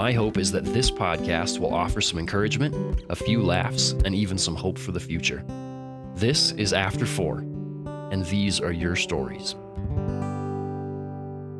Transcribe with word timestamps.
my 0.00 0.12
hope 0.12 0.38
is 0.38 0.50
that 0.50 0.64
this 0.64 0.90
podcast 0.90 1.58
will 1.58 1.74
offer 1.74 2.00
some 2.00 2.18
encouragement, 2.18 3.04
a 3.10 3.14
few 3.14 3.42
laughs, 3.42 3.90
and 4.06 4.14
even 4.14 4.38
some 4.38 4.56
hope 4.56 4.78
for 4.78 4.92
the 4.92 4.98
future. 4.98 5.44
This 6.14 6.52
is 6.52 6.72
After 6.72 7.04
Four, 7.04 7.40
and 8.10 8.24
these 8.24 8.62
are 8.62 8.72
your 8.72 8.96
stories. 8.96 9.56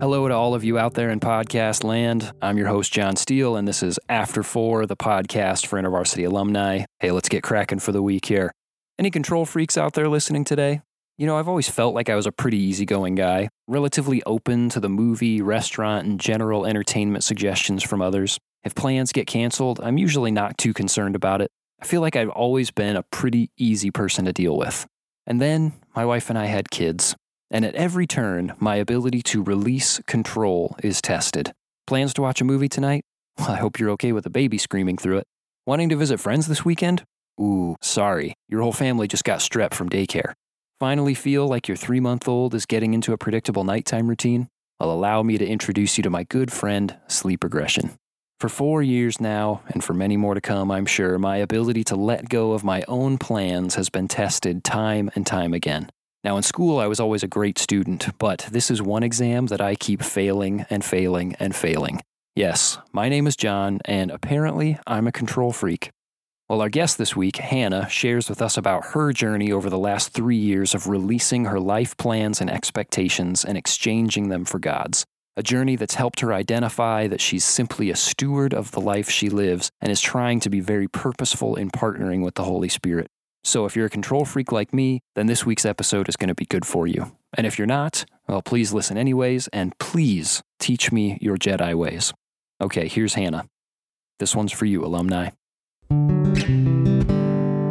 Hello 0.00 0.26
to 0.26 0.34
all 0.34 0.54
of 0.54 0.64
you 0.64 0.78
out 0.78 0.94
there 0.94 1.10
in 1.10 1.20
podcast 1.20 1.84
land. 1.84 2.32
I'm 2.40 2.56
your 2.56 2.68
host, 2.68 2.94
John 2.94 3.14
Steele, 3.16 3.56
and 3.56 3.68
this 3.68 3.82
is 3.82 3.98
After 4.08 4.42
Four, 4.42 4.86
the 4.86 4.96
podcast 4.96 5.66
for 5.66 5.78
InterVarsity 5.78 6.26
alumni. 6.26 6.86
Hey, 6.98 7.10
let's 7.10 7.28
get 7.28 7.42
cracking 7.42 7.78
for 7.78 7.92
the 7.92 8.00
week 8.00 8.24
here. 8.24 8.52
Any 8.98 9.10
control 9.10 9.44
freaks 9.44 9.76
out 9.76 9.92
there 9.92 10.08
listening 10.08 10.44
today? 10.44 10.80
You 11.20 11.26
know, 11.26 11.36
I've 11.36 11.48
always 11.48 11.68
felt 11.68 11.94
like 11.94 12.08
I 12.08 12.14
was 12.14 12.24
a 12.24 12.32
pretty 12.32 12.56
easygoing 12.56 13.14
guy, 13.14 13.50
relatively 13.68 14.22
open 14.24 14.70
to 14.70 14.80
the 14.80 14.88
movie, 14.88 15.42
restaurant, 15.42 16.06
and 16.06 16.18
general 16.18 16.64
entertainment 16.64 17.24
suggestions 17.24 17.82
from 17.82 18.00
others. 18.00 18.38
If 18.64 18.74
plans 18.74 19.12
get 19.12 19.26
canceled, 19.26 19.80
I'm 19.82 19.98
usually 19.98 20.30
not 20.30 20.56
too 20.56 20.72
concerned 20.72 21.14
about 21.14 21.42
it. 21.42 21.50
I 21.78 21.84
feel 21.84 22.00
like 22.00 22.16
I've 22.16 22.30
always 22.30 22.70
been 22.70 22.96
a 22.96 23.02
pretty 23.02 23.50
easy 23.58 23.90
person 23.90 24.24
to 24.24 24.32
deal 24.32 24.56
with. 24.56 24.86
And 25.26 25.42
then 25.42 25.74
my 25.94 26.06
wife 26.06 26.30
and 26.30 26.38
I 26.38 26.46
had 26.46 26.70
kids, 26.70 27.14
and 27.50 27.66
at 27.66 27.74
every 27.74 28.06
turn, 28.06 28.54
my 28.58 28.76
ability 28.76 29.20
to 29.24 29.44
release 29.44 30.00
control 30.06 30.74
is 30.82 31.02
tested. 31.02 31.52
Plans 31.86 32.14
to 32.14 32.22
watch 32.22 32.40
a 32.40 32.44
movie 32.44 32.70
tonight? 32.70 33.02
Well, 33.38 33.50
I 33.50 33.56
hope 33.56 33.78
you're 33.78 33.90
okay 33.90 34.12
with 34.12 34.24
a 34.24 34.30
baby 34.30 34.56
screaming 34.56 34.96
through 34.96 35.18
it. 35.18 35.26
Wanting 35.66 35.90
to 35.90 35.96
visit 35.96 36.18
friends 36.18 36.46
this 36.46 36.64
weekend? 36.64 37.04
Ooh, 37.38 37.76
sorry, 37.82 38.32
your 38.48 38.62
whole 38.62 38.72
family 38.72 39.06
just 39.06 39.24
got 39.24 39.40
strep 39.40 39.74
from 39.74 39.90
daycare. 39.90 40.32
Finally 40.80 41.12
feel 41.12 41.46
like 41.46 41.68
your 41.68 41.76
three 41.76 42.00
month 42.00 42.26
old 42.26 42.54
is 42.54 42.64
getting 42.64 42.94
into 42.94 43.12
a 43.12 43.18
predictable 43.18 43.64
nighttime 43.64 44.08
routine? 44.08 44.48
I'll 44.80 44.90
allow 44.90 45.22
me 45.22 45.36
to 45.36 45.46
introduce 45.46 45.98
you 45.98 46.02
to 46.04 46.08
my 46.08 46.24
good 46.24 46.50
friend, 46.50 46.96
sleep 47.06 47.44
regression. 47.44 47.90
For 48.38 48.48
four 48.48 48.82
years 48.82 49.20
now, 49.20 49.60
and 49.68 49.84
for 49.84 49.92
many 49.92 50.16
more 50.16 50.32
to 50.32 50.40
come, 50.40 50.70
I'm 50.70 50.86
sure, 50.86 51.18
my 51.18 51.36
ability 51.36 51.84
to 51.84 51.96
let 51.96 52.30
go 52.30 52.52
of 52.52 52.64
my 52.64 52.82
own 52.88 53.18
plans 53.18 53.74
has 53.74 53.90
been 53.90 54.08
tested 54.08 54.64
time 54.64 55.10
and 55.14 55.26
time 55.26 55.52
again. 55.52 55.90
Now, 56.24 56.38
in 56.38 56.42
school, 56.42 56.78
I 56.78 56.86
was 56.86 56.98
always 56.98 57.22
a 57.22 57.28
great 57.28 57.58
student, 57.58 58.08
but 58.16 58.48
this 58.50 58.70
is 58.70 58.80
one 58.80 59.02
exam 59.02 59.48
that 59.48 59.60
I 59.60 59.74
keep 59.74 60.02
failing 60.02 60.64
and 60.70 60.82
failing 60.82 61.36
and 61.38 61.54
failing. 61.54 62.00
Yes, 62.34 62.78
my 62.90 63.10
name 63.10 63.26
is 63.26 63.36
John, 63.36 63.80
and 63.84 64.10
apparently 64.10 64.78
I'm 64.86 65.06
a 65.06 65.12
control 65.12 65.52
freak. 65.52 65.90
Well, 66.50 66.62
our 66.62 66.68
guest 66.68 66.98
this 66.98 67.14
week, 67.14 67.36
Hannah, 67.36 67.88
shares 67.88 68.28
with 68.28 68.42
us 68.42 68.56
about 68.56 68.86
her 68.86 69.12
journey 69.12 69.52
over 69.52 69.70
the 69.70 69.78
last 69.78 70.12
three 70.12 70.34
years 70.34 70.74
of 70.74 70.88
releasing 70.88 71.44
her 71.44 71.60
life 71.60 71.96
plans 71.96 72.40
and 72.40 72.50
expectations 72.50 73.44
and 73.44 73.56
exchanging 73.56 74.30
them 74.30 74.44
for 74.44 74.58
God's. 74.58 75.06
A 75.36 75.44
journey 75.44 75.76
that's 75.76 75.94
helped 75.94 76.18
her 76.18 76.34
identify 76.34 77.06
that 77.06 77.20
she's 77.20 77.44
simply 77.44 77.88
a 77.88 77.94
steward 77.94 78.52
of 78.52 78.72
the 78.72 78.80
life 78.80 79.08
she 79.08 79.30
lives 79.30 79.70
and 79.80 79.92
is 79.92 80.00
trying 80.00 80.40
to 80.40 80.50
be 80.50 80.58
very 80.58 80.88
purposeful 80.88 81.54
in 81.54 81.70
partnering 81.70 82.24
with 82.24 82.34
the 82.34 82.42
Holy 82.42 82.68
Spirit. 82.68 83.06
So 83.44 83.64
if 83.64 83.76
you're 83.76 83.86
a 83.86 83.88
control 83.90 84.24
freak 84.24 84.50
like 84.50 84.74
me, 84.74 85.02
then 85.14 85.26
this 85.26 85.46
week's 85.46 85.64
episode 85.64 86.08
is 86.08 86.16
going 86.16 86.30
to 86.30 86.34
be 86.34 86.46
good 86.46 86.66
for 86.66 86.84
you. 86.84 87.12
And 87.32 87.46
if 87.46 87.58
you're 87.58 87.66
not, 87.68 88.04
well, 88.26 88.42
please 88.42 88.72
listen 88.72 88.98
anyways, 88.98 89.46
and 89.52 89.78
please 89.78 90.42
teach 90.58 90.90
me 90.90 91.16
your 91.20 91.36
Jedi 91.36 91.76
ways. 91.76 92.12
Okay, 92.60 92.88
here's 92.88 93.14
Hannah. 93.14 93.46
This 94.18 94.34
one's 94.34 94.50
for 94.50 94.64
you, 94.64 94.84
alumni. 94.84 95.30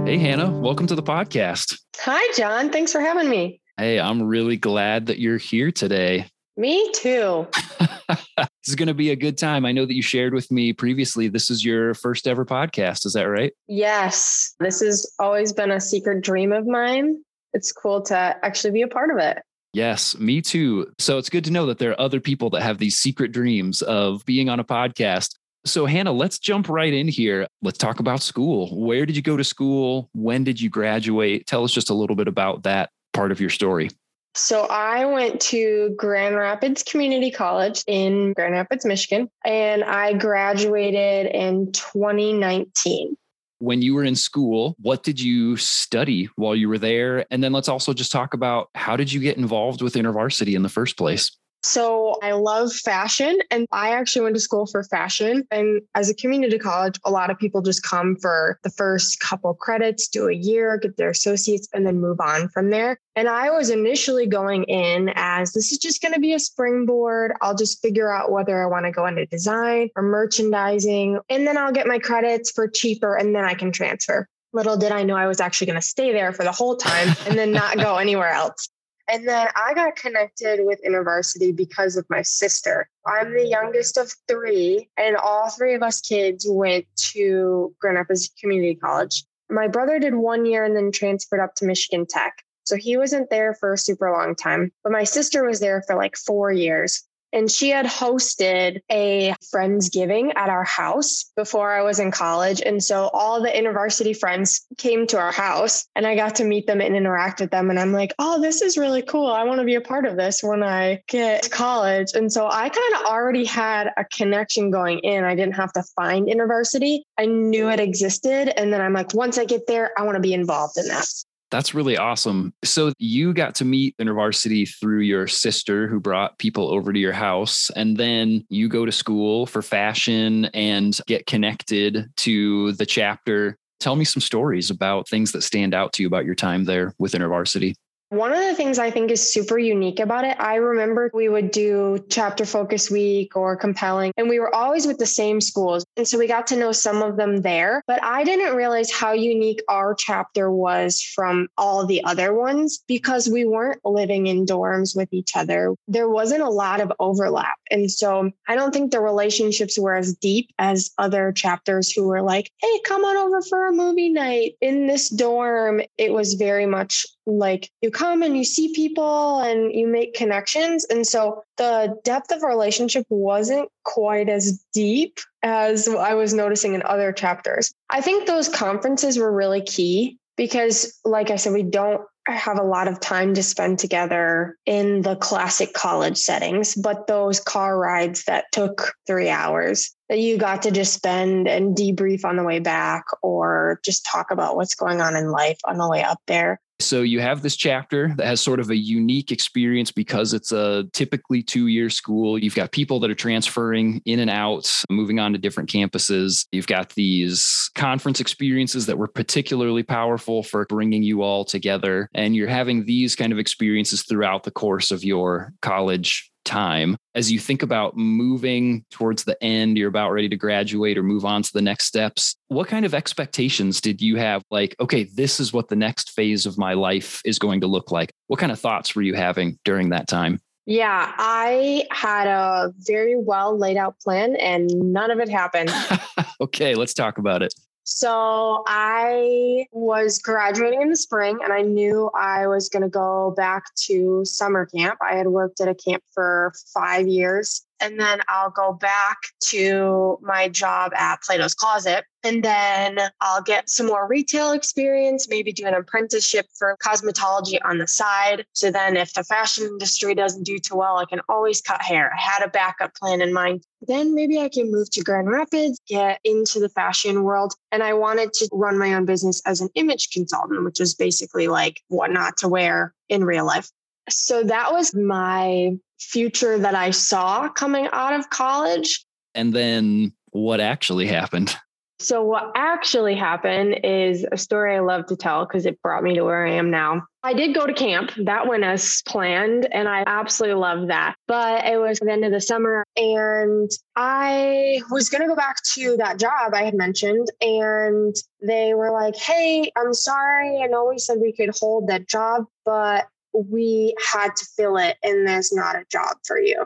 Hey, 0.10 0.18
Hannah, 0.18 0.50
welcome 0.50 0.88
to 0.88 0.96
the 0.96 1.04
podcast. 1.04 1.80
Hi, 1.98 2.34
John. 2.36 2.72
Thanks 2.72 2.92
for 2.92 3.00
having 3.00 3.30
me. 3.30 3.62
Hey, 3.78 4.00
I'm 4.00 4.24
really 4.24 4.58
glad 4.58 5.06
that 5.06 5.20
you're 5.20 5.38
here 5.38 5.72
today. 5.72 6.26
Me 6.58 6.92
too. 6.94 7.48
this 8.10 8.50
is 8.66 8.74
going 8.74 8.88
to 8.88 8.96
be 8.96 9.12
a 9.12 9.16
good 9.16 9.38
time. 9.38 9.68
I 9.68 9.72
know 9.72 9.86
that 9.86 9.94
you 9.94 10.02
shared 10.02 10.34
with 10.34 10.50
me 10.50 10.74
previously, 10.74 11.28
this 11.28 11.52
is 11.52 11.64
your 11.64 11.94
first 11.94 12.28
ever 12.28 12.44
podcast. 12.44 13.06
Is 13.06 13.14
that 13.14 13.26
right? 13.26 13.54
Yes. 13.68 14.56
This 14.60 14.80
has 14.80 15.06
always 15.20 15.54
been 15.54 15.70
a 15.70 15.80
secret 15.80 16.24
dream 16.24 16.54
of 16.54 16.66
mine. 16.66 17.24
It's 17.54 17.72
cool 17.72 18.02
to 18.06 18.36
actually 18.42 18.72
be 18.72 18.82
a 18.82 18.88
part 18.88 19.12
of 19.12 19.20
it. 19.20 19.44
Yes, 19.74 20.18
me 20.18 20.42
too. 20.42 20.92
So 20.98 21.20
it's 21.20 21.30
good 21.30 21.44
to 21.46 21.52
know 21.52 21.68
that 21.68 21.78
there 21.78 21.92
are 21.92 22.02
other 22.02 22.20
people 22.20 22.50
that 22.50 22.64
have 22.64 22.80
these 22.80 22.98
secret 22.98 23.32
dreams 23.32 23.84
of 23.84 24.26
being 24.26 24.50
on 24.50 24.60
a 24.60 24.64
podcast. 24.64 25.36
So, 25.66 25.86
Hannah, 25.86 26.14
let's 26.14 26.40
jump 26.40 26.70
right 26.70 26.94
in 26.94 27.08
here. 27.08 27.48
Let's 27.62 27.78
talk 27.78 28.00
about 28.00 28.22
school. 28.22 28.70
Where 28.80 29.06
did 29.06 29.16
you 29.16 29.22
go 29.22 29.36
to 29.38 29.44
school? 29.44 30.10
When 30.14 30.44
did 30.44 30.60
you 30.60 30.70
graduate? 30.70 31.48
Tell 31.48 31.64
us 31.64 31.72
just 31.72 31.90
a 31.90 31.94
little 31.94 32.16
bit 32.16 32.28
about 32.28 32.64
that 32.64 32.92
part 33.14 33.32
of 33.32 33.42
your 33.42 33.50
story. 33.50 33.90
So 34.36 34.68
I 34.68 35.06
went 35.06 35.42
to 35.42 35.94
Grand 35.98 36.36
Rapids 36.36 36.84
Community 36.84 37.32
College 37.32 37.84
in 37.88 38.34
Grand 38.34 38.54
Rapids, 38.54 38.86
Michigan, 38.86 39.30
and 39.44 39.84
I 39.84 40.14
graduated 40.14 41.28
in 41.34 41.72
2019. 41.72 43.18
When 43.58 43.82
you 43.82 43.96
were 43.96 44.06
in 44.06 44.16
school, 44.16 44.78
what 44.80 45.04
did 45.04 45.20
you 45.20 45.58
study 45.58 46.30
while 46.36 46.56
you 46.56 46.70
were 46.70 46.78
there? 46.78 47.26
And 47.30 47.44
then 47.44 47.52
let's 47.52 47.68
also 47.68 47.94
just 47.94 48.12
talk 48.12 48.34
about 48.34 48.70
how 48.76 48.96
did 48.96 49.12
you 49.12 49.20
get 49.20 49.36
involved 49.36 49.82
with 49.82 49.96
InterVarsity 49.96 50.56
in 50.56 50.64
the 50.64 50.70
first 50.70 50.96
place? 50.96 51.36
So 51.62 52.18
I 52.24 52.32
love 52.32 52.74
fashion 52.74 53.38
and 53.52 53.68
I 53.72 53.90
actually 53.92 54.24
went 54.24 54.36
to 54.36 54.40
school 54.40 54.66
for 54.66 54.84
fashion. 54.84 55.46
And 55.52 55.82
as 55.96 56.10
a 56.10 56.16
community 56.16 56.58
college, 56.58 57.00
a 57.06 57.12
lot 57.12 57.30
of 57.30 57.38
people 57.38 57.62
just 57.62 57.84
come 57.84 58.16
for 58.22 58.60
the 58.64 58.70
first 58.70 59.20
couple 59.20 59.54
credits, 59.54 60.08
do 60.08 60.30
a 60.30 60.34
year, 60.34 60.78
get 60.78 60.98
their 60.98 61.10
associates, 61.10 61.68
and 61.74 61.86
then 61.86 62.00
move 62.00 62.20
on 62.22 62.50
from 62.50 62.70
there. 62.70 63.00
And 63.16 63.28
I 63.28 63.50
was 63.50 63.70
initially 63.70 64.28
going 64.28 64.64
in 64.66 65.12
as 65.16 65.52
this 65.52 65.72
is 65.72 65.78
just 65.78 66.02
going 66.02 66.14
to 66.14 66.20
be 66.20 66.34
a 66.34 66.40
springboard. 66.40 67.34
I'll 67.42 67.56
just 67.56 67.82
figure 67.82 68.14
out 68.14 68.32
whether 68.32 68.64
I 68.64 68.68
want 68.68 68.86
to 68.86 68.92
go 68.92 69.06
into 69.06 69.26
design 69.26 69.90
or 69.96 70.04
merchandising, 70.04 71.20
and 71.30 71.46
then 71.46 71.58
I'll 71.58 71.74
get 71.74 71.88
my 71.88 72.00
credits 72.00 72.52
for 72.52 72.68
cheaper 72.70 73.16
and 73.16 73.36
then 73.36 73.44
I 73.44 73.54
can 73.54 73.72
transfer. 73.72 74.28
Little 74.54 74.78
did 74.78 74.92
I 74.92 75.04
know 75.04 75.16
I 75.16 75.28
was 75.28 75.40
actually 75.40 75.68
going 75.68 75.82
to 75.82 75.86
stay 75.86 76.12
there 76.12 76.34
for 76.34 76.44
the 76.44 76.52
whole 76.52 76.76
time 76.76 77.16
and 77.28 77.38
then 77.38 77.52
not 77.52 77.78
go 77.78 77.96
anywhere 77.98 78.32
else. 78.32 78.70
And 79.12 79.28
then 79.28 79.48
I 79.56 79.74
got 79.74 79.96
connected 79.96 80.60
with 80.64 80.80
InterVarsity 80.88 81.56
because 81.56 81.98
of 81.98 82.06
my 82.10 82.22
sister. 82.22 82.88
I'm 83.08 83.34
the 83.34 83.46
youngest 83.46 83.98
of 83.98 84.14
three, 84.28 84.90
and 84.98 85.16
all 85.18 85.50
three 85.50 85.74
of 85.74 85.82
us 85.82 86.00
kids 86.00 86.46
went 86.48 86.86
to 87.14 87.74
Grand 87.80 87.98
Rapids 87.98 88.30
Community 88.40 88.76
College. 88.76 89.24
My 89.50 89.68
brother 89.68 89.98
did 89.98 90.14
one 90.14 90.46
year 90.46 90.64
and 90.64 90.76
then 90.76 90.92
transferred 90.92 91.40
up 91.40 91.56
to 91.56 91.66
Michigan 91.66 92.06
Tech. 92.08 92.44
So 92.66 92.76
he 92.76 92.98
wasn't 92.98 93.32
there 93.32 93.56
for 93.56 93.74
a 93.74 93.78
super 93.80 94.12
long 94.12 94.36
time, 94.36 94.72
but 94.84 94.92
my 94.92 95.04
sister 95.04 95.44
was 95.44 95.60
there 95.60 95.82
for 95.88 95.96
like 95.96 96.16
four 96.16 96.52
years. 96.52 97.04
And 97.32 97.52
she 97.52 97.70
had 97.70 97.86
hosted 97.86 98.82
a 98.92 99.34
Friendsgiving 99.54 100.34
at 100.36 100.50
our 100.50 100.64
house 100.64 101.32
before 101.36 101.72
I 101.72 101.84
was 101.84 102.00
in 102.00 102.12
college. 102.12 102.62
And 102.66 102.84
so 102.84 103.10
all 103.14 103.42
the 103.42 103.50
InterVarsity 103.50 104.18
friends 104.18 104.66
came 104.78 105.08
to 105.08 105.18
our 105.18 105.32
house 105.32 105.88
and 105.96 106.08
I 106.08 106.16
got 106.16 106.36
to 106.36 106.44
meet 106.44 106.68
them 106.68 106.82
and 106.82 106.96
interact 106.96 107.40
with 107.40 107.52
them. 107.52 107.70
And 107.70 107.80
I'm 107.80 107.94
like, 107.94 108.14
oh, 108.20 108.42
this 108.42 108.62
is 108.62 108.78
really 108.78 109.02
cool. 109.02 109.28
I 109.28 109.44
want 109.44 109.60
to 109.60 109.66
be 109.66 109.76
a 109.76 109.82
part 109.82 110.06
of 110.06 110.18
this 110.18 110.42
when 110.42 110.64
I 110.64 111.02
get 111.08 111.44
to 111.44 111.50
college. 111.50 112.08
And 112.14 112.32
so 112.32 112.48
I 112.48 112.70
kind 112.70 112.94
of 112.96 113.02
already 113.06 113.46
had 113.46 113.90
a 113.98 114.06
connection 114.06 114.72
going 114.72 115.00
in. 115.00 115.24
I 115.24 115.36
didn't 115.36 115.56
have 115.56 115.74
to 115.74 115.84
find 115.96 116.28
InterVarsity. 116.28 117.00
I 117.18 117.26
knew 117.26 117.70
it 117.70 117.80
existed. 117.80 118.60
And 118.60 118.74
then 118.74 118.82
I'm 118.82 118.94
like, 118.94 119.14
once 119.14 119.38
I 119.38 119.46
get 119.46 119.68
there, 119.68 119.92
I 119.98 120.04
want 120.04 120.16
to 120.16 120.22
be 120.22 120.34
involved 120.34 120.78
in 120.78 120.88
that. 120.88 121.08
That's 121.52 121.74
really 121.74 121.98
awesome. 121.98 122.54
So 122.64 122.94
you 123.00 123.34
got 123.34 123.56
to 123.56 123.66
meet 123.66 123.98
InterVarsity 123.98 124.70
through 124.80 125.00
your 125.00 125.28
sister 125.28 125.88
who 125.88 126.00
brought 126.00 126.38
people 126.38 126.70
over 126.70 126.94
to 126.94 127.00
your 127.00 127.14
house. 127.14 127.72
And 127.76 127.98
then 127.98 128.46
you 128.50 128.70
go 128.70 128.86
to 128.86 128.92
school 128.92 129.46
for 129.46 129.62
fashion 129.62 130.46
and 130.54 130.98
get 131.08 131.26
connected 131.26 132.12
to 132.18 132.74
the 132.74 132.86
chapter. 132.86 133.58
Tell 133.80 133.96
me 133.96 134.06
some 134.06 134.22
stories 134.22 134.70
about 134.70 135.08
things 135.08 135.32
that 135.32 135.42
stand 135.42 135.74
out 135.74 135.94
to 135.94 136.04
you 136.04 136.08
about 136.08 136.26
your 136.26 136.36
time 136.36 136.66
there 136.66 136.94
with 137.00 137.14
InterVarsity. 137.14 137.74
One 138.10 138.32
of 138.34 138.40
the 138.40 138.56
things 138.56 138.80
I 138.80 138.90
think 138.90 139.12
is 139.12 139.22
super 139.22 139.60
unique 139.60 140.00
about 140.00 140.26
it, 140.26 140.36
I 140.40 140.56
remember 140.56 141.12
we 141.14 141.30
would 141.30 141.52
do 141.52 142.04
chapter 142.10 142.44
focus 142.44 142.90
week 142.90 143.36
or 143.36 143.56
compelling, 143.56 144.14
and 144.18 144.28
we 144.28 144.40
were 144.40 144.54
always 144.54 144.88
with 144.88 144.98
the 144.98 145.06
same 145.06 145.40
schools. 145.40 145.86
And 146.00 146.08
so 146.08 146.18
we 146.18 146.28
got 146.28 146.48
to 146.48 146.56
know 146.56 146.72
some 146.72 147.02
of 147.02 147.18
them 147.18 147.42
there, 147.42 147.84
but 147.86 148.02
I 148.02 148.24
didn't 148.24 148.56
realize 148.56 148.90
how 148.90 149.12
unique 149.12 149.62
our 149.68 149.94
chapter 149.94 150.50
was 150.50 151.02
from 151.02 151.50
all 151.58 151.86
the 151.86 152.02
other 152.06 152.34
ones 152.34 152.82
because 152.88 153.28
we 153.28 153.44
weren't 153.44 153.84
living 153.84 154.28
in 154.28 154.46
dorms 154.46 154.96
with 154.96 155.10
each 155.12 155.36
other. 155.36 155.76
There 155.90 156.10
wasn't 156.10 156.44
a 156.44 156.50
lot 156.50 156.80
of 156.80 156.94
overlap. 157.02 157.56
And 157.70 157.92
so 157.92 158.32
I 158.48 158.56
don't 158.56 158.74
think 158.74 158.92
the 158.92 159.02
relationships 159.02 159.78
were 159.78 159.94
as 159.94 160.14
deep 160.14 160.52
as 160.58 160.90
other 160.98 161.34
chapters 161.34 161.92
who 161.92 162.08
were 162.08 162.22
like, 162.22 162.50
hey, 162.62 162.80
come 162.86 163.04
on 163.04 163.18
over 163.18 163.42
for 163.42 163.68
a 163.68 163.74
movie 163.74 164.08
night 164.08 164.54
in 164.62 164.88
this 164.88 165.10
dorm. 165.10 165.82
It 165.98 166.14
was 166.14 166.36
very 166.36 166.66
much 166.66 167.06
like 167.26 167.70
you 167.82 167.92
come 167.92 168.24
and 168.24 168.38
you 168.38 168.44
see 168.44 168.74
people 168.74 169.40
and 169.42 169.74
you 169.74 169.88
make 169.88 170.14
connections. 170.14 170.86
And 170.86 171.06
so 171.06 171.44
the 171.58 172.00
depth 172.04 172.32
of 172.32 172.42
relationship 172.42 173.06
wasn't 173.10 173.70
quite 173.90 174.30
as 174.30 174.64
deep 174.72 175.20
as 175.42 175.88
I 175.88 176.14
was 176.14 176.32
noticing 176.32 176.76
in 176.76 176.84
other 176.84 177.12
chapters. 177.12 177.74
I 177.90 178.02
think 178.02 178.28
those 178.28 178.48
conferences 178.48 179.18
were 179.18 179.32
really 179.32 179.62
key 179.62 180.20
because, 180.38 181.00
like 181.04 181.32
I 181.32 181.38
said, 181.38 181.54
we 181.54 181.64
don't 181.64 182.02
have 182.28 182.60
a 182.60 182.64
lot 182.64 182.88
of 182.88 183.00
time 183.00 183.34
to 183.34 183.42
spend 183.42 183.80
together 183.80 184.56
in 184.68 185.02
the 185.02 185.16
classic 185.16 185.74
college 185.74 186.18
settings, 186.18 186.76
but 186.76 187.08
those 187.08 187.40
car 187.40 187.80
rides 187.80 188.26
that 188.26 188.46
took 188.52 188.94
three 189.08 189.30
hours 189.30 189.96
that 190.08 190.20
you 190.20 190.38
got 190.38 190.62
to 190.62 190.72
just 190.72 190.94
spend 190.94 191.48
and 191.48 191.76
debrief 191.76 192.24
on 192.24 192.36
the 192.36 192.44
way 192.44 192.60
back 192.60 193.06
or 193.24 193.80
just 193.84 194.06
talk 194.06 194.30
about 194.30 194.56
what's 194.56 194.76
going 194.76 195.02
on 195.02 195.16
in 195.16 195.32
life 195.32 195.58
on 195.66 195.78
the 195.78 195.90
way 195.90 196.04
up 196.04 196.20
there. 196.28 196.62
So 196.82 197.02
you 197.02 197.20
have 197.20 197.42
this 197.42 197.58
chapter 197.58 198.14
that 198.16 198.26
has 198.26 198.40
sort 198.40 198.60
of 198.60 198.70
a 198.70 198.76
unique 198.76 199.32
experience 199.32 199.92
because 199.92 200.34
it's 200.34 200.54
a 200.54 200.86
typically 200.94 201.44
two 201.44 201.68
year 201.68 201.90
school. 201.90 202.40
You've 202.40 202.56
got 202.56 202.72
people 202.72 203.00
that 203.02 203.12
are 203.12 203.16
transferring 203.16 204.02
in 204.06 204.20
and 204.20 204.30
out, 204.30 204.72
moving 204.90 205.20
on 205.20 205.34
to 205.34 205.38
different 205.38 205.70
campuses. 205.70 206.46
You've 206.52 206.68
got 206.68 206.92
these 206.92 207.70
conference 207.76 208.22
experiences 208.22 208.86
that 208.86 208.98
were 208.98 209.08
particularly 209.08 209.84
powerful 209.84 210.42
for 210.42 210.66
bringing 210.68 211.04
you 211.04 211.22
all 211.22 211.44
together. 211.44 212.10
And 212.14 212.36
you're 212.36 212.48
having 212.48 212.86
these 212.86 213.16
kind 213.16 213.34
of 213.34 213.40
experiences 213.40 214.04
throughout 214.04 214.44
the 214.44 214.52
course 214.52 214.92
of 214.92 215.04
your 215.04 215.54
college 215.62 216.32
time 216.50 216.98
as 217.14 217.32
you 217.32 217.40
think 217.40 217.62
about 217.62 217.96
moving 217.96 218.84
towards 218.90 219.24
the 219.24 219.42
end 219.44 219.78
you're 219.78 219.88
about 219.88 220.10
ready 220.10 220.28
to 220.28 220.36
graduate 220.36 220.98
or 220.98 221.04
move 221.04 221.24
on 221.24 221.44
to 221.44 221.54
the 221.54 221.62
next 221.62 221.86
steps 221.86 222.36
what 222.48 222.68
kind 222.68 222.86
of 222.86 222.96
expectations 222.96 223.80
did 223.80 224.02
you 224.02 224.16
have 224.16 224.42
like 224.50 224.76
okay 224.80 225.04
this 225.04 225.40
is 225.40 225.54
what 225.54 225.68
the 225.68 225.76
next 225.76 226.10
phase 226.12 226.46
of 226.48 226.58
my 226.58 226.74
life 226.74 227.22
is 227.24 227.38
going 227.38 227.62
to 227.62 227.68
look 227.68 227.92
like 227.92 228.12
what 228.28 228.40
kind 228.40 228.52
of 228.52 228.60
thoughts 228.60 228.96
were 228.96 229.04
you 229.04 229.14
having 229.14 229.58
during 229.64 229.90
that 229.90 230.08
time 230.08 230.40
yeah, 230.66 231.14
I 231.18 231.88
had 231.90 232.28
a 232.28 232.72
very 232.78 233.16
well 233.16 233.58
laid 233.58 233.76
out 233.76 234.00
plan 234.02 234.36
and 234.36 234.70
none 234.70 235.10
of 235.10 235.20
it 235.20 235.28
happened. 235.28 235.72
okay, 236.42 236.76
let's 236.76 236.94
talk 236.94 237.18
about 237.18 237.42
it. 237.42 237.56
So 237.92 238.64
I 238.68 239.66
was 239.72 240.20
graduating 240.20 240.84
in 240.84 240.90
the 240.90 240.96
spring 240.96 241.40
and 241.44 241.52
I 241.52 241.64
knew 241.64 242.12
I 242.16 242.46
was 242.46 242.70
going 242.70 242.84
to 242.84 242.90
go 242.90 243.34
back 243.36 243.64
to 243.88 244.24
summer 244.26 244.68
camp. 244.68 245.00
I 245.02 245.16
had 245.16 245.28
worked 245.28 245.60
at 245.60 245.68
a 245.68 245.74
camp 245.74 246.04
for 246.14 246.54
five 246.72 247.08
years 247.08 247.66
and 247.82 248.00
then 248.00 248.22
I'll 248.28 248.50
go 248.50 248.74
back 248.74 249.18
to 249.46 250.18
my 250.22 250.50
job 250.50 250.92
at 250.96 251.22
Plato's 251.22 251.54
Closet. 251.54 252.06
And 252.22 252.44
then 252.44 253.00
I'll 253.22 253.42
get 253.42 253.70
some 253.70 253.86
more 253.88 254.06
retail 254.06 254.52
experience, 254.52 255.30
maybe 255.30 255.54
do 255.54 255.66
an 255.66 255.74
apprenticeship 255.74 256.48
for 256.58 256.76
cosmetology 256.86 257.60
on 257.64 257.78
the 257.78 257.88
side. 257.88 258.46
So 258.52 258.72
then, 258.72 258.98
if 258.98 259.14
the 259.14 259.24
fashion 259.24 259.66
industry 259.66 260.16
doesn't 260.16 260.44
do 260.44 260.60
too 260.60 260.76
well, 260.76 260.98
I 260.98 261.06
can 261.06 261.22
always 261.30 261.62
cut 261.62 261.82
hair. 261.82 262.12
I 262.14 262.20
had 262.20 262.44
a 262.44 262.50
backup 262.50 262.94
plan 262.96 263.22
in 263.22 263.34
mind. 263.34 263.64
Then 263.82 264.14
maybe 264.14 264.40
I 264.42 264.50
can 264.50 264.70
move 264.70 264.90
to 264.92 265.02
Grand 265.02 265.30
Rapids, 265.30 265.80
get 265.88 266.20
into 266.26 266.60
the 266.60 266.68
fashion 266.68 267.24
world. 267.24 267.54
And 267.72 267.84
I 267.84 267.94
wanted 267.94 268.34
to 268.34 268.50
run 268.52 268.78
my 268.78 268.94
own 268.96 269.06
business 269.06 269.42
as 269.46 269.62
an 269.62 269.70
image 269.76 270.10
consultant, 270.10 270.66
which 270.66 270.82
is 270.82 270.96
basically 270.96 271.48
like 271.48 271.82
what 271.88 272.12
not 272.12 272.36
to 272.38 272.50
wear 272.50 272.94
in 273.08 273.24
real 273.24 273.46
life. 273.46 273.70
So 274.10 274.44
that 274.44 274.74
was 274.74 274.94
my 274.94 275.78
future 276.00 276.58
that 276.58 276.76
I 276.76 276.92
saw 276.92 277.50
coming 277.50 277.88
out 277.92 278.14
of 278.14 278.30
college. 278.30 279.06
And 279.36 279.54
then 279.54 280.14
what 280.32 280.60
actually 280.60 281.08
happened? 281.08 281.56
So, 282.02 282.24
what 282.24 282.54
actually 282.56 283.16
happened 283.16 283.82
is 283.84 284.26
a 284.32 284.38
story 284.38 284.78
I 284.78 284.80
love 284.80 285.08
to 285.08 285.18
tell 285.18 285.46
because 285.46 285.66
it 285.66 285.82
brought 285.82 286.02
me 286.02 286.14
to 286.14 286.24
where 286.24 286.48
I 286.48 286.54
am 286.54 286.72
now. 286.72 287.06
I 287.24 287.34
did 287.34 287.54
go 287.54 287.68
to 287.68 287.74
camp. 287.74 288.12
That 288.24 288.48
went 288.48 288.64
as 288.64 289.02
planned, 289.06 289.68
and 289.74 289.90
I 289.90 290.06
absolutely 290.08 290.62
loved 290.62 290.90
that. 290.90 291.16
But 291.28 291.66
it 291.66 291.78
was 291.78 292.00
the 292.00 292.10
end 292.10 292.24
of 292.24 292.32
the 292.32 292.40
summer, 292.40 292.86
and 292.96 293.70
I 293.98 294.82
was 294.90 295.10
going 295.10 295.24
to 295.24 295.28
go 295.28 295.36
back 295.36 295.58
to 295.74 295.98
that 295.98 296.18
job 296.18 296.54
I 296.54 296.64
had 296.64 296.74
mentioned. 296.74 297.28
And 297.42 298.16
they 298.42 298.74
were 298.74 298.92
like, 298.92 299.18
Hey, 299.18 299.70
I'm 299.76 299.94
sorry. 299.94 300.62
I 300.64 300.68
know 300.68 300.86
we 300.86 301.00
said 301.00 301.18
we 301.20 301.34
could 301.34 301.52
hold 301.60 301.90
that 301.90 302.08
job, 302.08 302.46
but 302.64 303.08
we 303.34 303.96
had 304.12 304.36
to 304.36 304.46
fill 304.58 304.78
it 304.78 304.98
and 305.04 305.28
there's 305.28 305.52
not 305.52 305.76
a 305.76 305.86
job 305.92 306.18
for 306.26 306.40
you. 306.40 306.66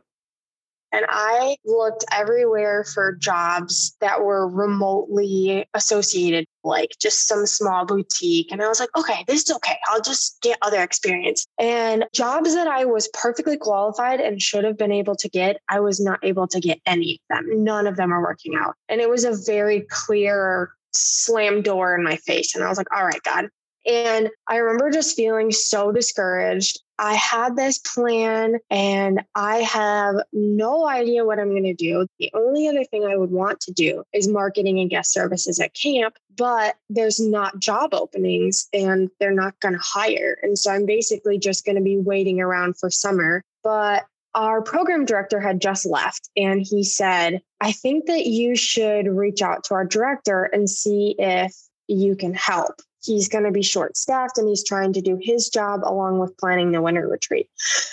And 0.93 1.07
I 1.09 1.57
looked 1.65 2.05
everywhere 2.11 2.83
for 2.83 3.13
jobs 3.13 3.97
that 3.99 4.21
were 4.21 4.47
remotely 4.47 5.65
associated, 5.73 6.45
like 6.63 6.91
just 7.01 7.27
some 7.27 7.47
small 7.47 7.83
boutique. 7.83 8.51
And 8.51 8.61
I 8.61 8.67
was 8.67 8.79
like, 8.79 8.95
okay, 8.95 9.25
this 9.27 9.41
is 9.41 9.55
okay. 9.55 9.75
I'll 9.87 10.01
just 10.01 10.39
get 10.43 10.59
other 10.61 10.83
experience. 10.83 11.47
And 11.59 12.05
jobs 12.13 12.53
that 12.53 12.67
I 12.67 12.85
was 12.85 13.09
perfectly 13.11 13.57
qualified 13.57 14.21
and 14.21 14.39
should 14.39 14.63
have 14.65 14.77
been 14.77 14.91
able 14.91 15.15
to 15.15 15.27
get, 15.27 15.59
I 15.67 15.79
was 15.79 15.99
not 15.99 16.19
able 16.21 16.47
to 16.49 16.59
get 16.59 16.79
any 16.85 17.19
of 17.31 17.37
them. 17.37 17.63
None 17.63 17.87
of 17.87 17.97
them 17.97 18.13
are 18.13 18.21
working 18.21 18.53
out. 18.55 18.75
And 18.87 19.01
it 19.01 19.09
was 19.09 19.25
a 19.25 19.35
very 19.35 19.87
clear 19.89 20.73
slam 20.91 21.63
door 21.63 21.95
in 21.95 22.03
my 22.03 22.17
face. 22.17 22.53
And 22.53 22.63
I 22.63 22.69
was 22.69 22.77
like, 22.77 22.95
all 22.95 23.03
right, 23.03 23.23
God, 23.23 23.49
and 23.85 24.29
I 24.47 24.57
remember 24.57 24.89
just 24.91 25.15
feeling 25.15 25.51
so 25.51 25.91
discouraged. 25.91 26.79
I 26.99 27.15
had 27.15 27.55
this 27.55 27.79
plan 27.79 28.59
and 28.69 29.23
I 29.35 29.57
have 29.57 30.15
no 30.31 30.87
idea 30.87 31.25
what 31.25 31.39
I'm 31.39 31.49
going 31.49 31.63
to 31.63 31.73
do. 31.73 32.07
The 32.19 32.31
only 32.33 32.67
other 32.67 32.83
thing 32.85 33.03
I 33.03 33.17
would 33.17 33.31
want 33.31 33.59
to 33.61 33.73
do 33.73 34.03
is 34.13 34.27
marketing 34.27 34.79
and 34.79 34.89
guest 34.89 35.11
services 35.11 35.59
at 35.59 35.73
camp, 35.73 36.15
but 36.37 36.75
there's 36.89 37.19
not 37.19 37.59
job 37.59 37.93
openings 37.93 38.67
and 38.73 39.09
they're 39.19 39.31
not 39.31 39.59
going 39.59 39.73
to 39.73 39.81
hire. 39.83 40.37
And 40.43 40.57
so 40.57 40.71
I'm 40.71 40.85
basically 40.85 41.39
just 41.39 41.65
going 41.65 41.75
to 41.75 41.81
be 41.81 41.97
waiting 41.97 42.39
around 42.39 42.77
for 42.77 42.89
summer. 42.89 43.43
But 43.63 44.05
our 44.35 44.61
program 44.61 45.05
director 45.05 45.39
had 45.39 45.61
just 45.61 45.85
left 45.85 46.29
and 46.35 46.61
he 46.61 46.83
said, 46.83 47.41
I 47.59 47.71
think 47.71 48.05
that 48.05 48.25
you 48.25 48.55
should 48.55 49.07
reach 49.07 49.41
out 49.41 49.63
to 49.65 49.73
our 49.73 49.85
director 49.85 50.43
and 50.43 50.69
see 50.69 51.15
if 51.17 51.53
you 51.87 52.15
can 52.15 52.33
help 52.33 52.81
he's 53.03 53.29
going 53.29 53.43
to 53.43 53.51
be 53.51 53.61
short 53.61 53.97
staffed 53.97 54.37
and 54.37 54.47
he's 54.47 54.63
trying 54.63 54.93
to 54.93 55.01
do 55.01 55.17
his 55.21 55.49
job 55.49 55.81
along 55.83 56.19
with 56.19 56.37
planning 56.37 56.71
the 56.71 56.81
winter 56.81 57.07
retreat. 57.07 57.49